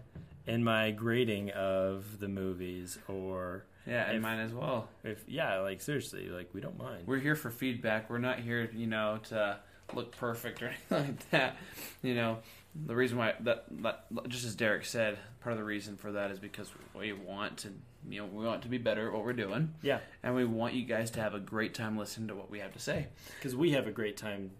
[0.45, 4.87] in my grading of the movies, or Yeah, and if- mine as well.
[5.03, 7.07] If yeah, like seriously, like we don't mind.
[7.07, 8.09] We're here for feedback.
[8.09, 9.57] We're not here, you know, to
[9.93, 11.57] look perfect or anything like that.
[12.03, 12.39] You know,
[12.85, 16.29] the reason why that, that just as Derek said, part of the reason for that
[16.31, 17.69] is because we want to,
[18.07, 19.73] you know, we want to be better at what we're doing.
[19.81, 19.99] Yeah.
[20.21, 22.73] and we want you guys to have a great time listening to what we have
[22.73, 23.07] to say,
[23.37, 24.51] because we have a great time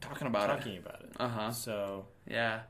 [0.00, 0.56] talking about it.
[0.56, 1.12] talking about it.
[1.20, 1.50] Uh huh.
[1.52, 2.60] So Yeah.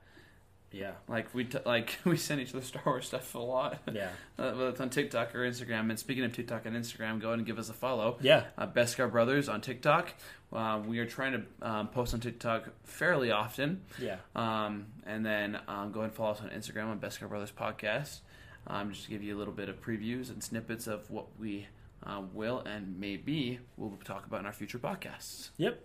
[0.72, 3.80] Yeah, Like we t- like we send each other Star Wars stuff a lot.
[3.92, 4.08] yeah,
[4.38, 5.90] Uh, whether it's on TikTok or Instagram.
[5.90, 8.18] And speaking of TikTok and Instagram, go ahead and give us a follow.
[8.20, 8.44] yeah.
[8.58, 10.14] Uh, Beskar Brothers on TikTok.
[10.52, 13.82] Uh, we are trying to um, post on TikTok fairly often.
[14.00, 14.16] Yeah.
[14.34, 18.20] Um, and then um, go ahead and follow us on Instagram on Beskar Brothers Podcast.
[18.66, 21.66] Um, just to give you a little bit of previews and snippets of what we
[22.06, 25.50] uh, will and maybe will talk about in our future podcasts.
[25.56, 25.82] Yep.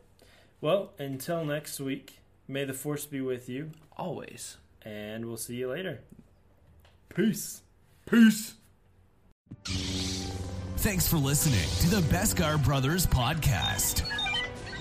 [0.62, 4.58] Well, until next week, may the force be with you, Always.
[4.88, 6.00] And we'll see you later.
[7.14, 7.62] Peace.
[8.10, 8.54] Peace.
[10.78, 14.08] Thanks for listening to the Beskar Brothers podcast,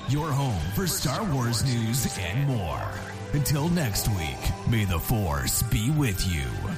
[0.08, 2.88] your home for Star Wars news and more.
[3.32, 4.38] Until next week,
[4.70, 6.75] may the Force be with you.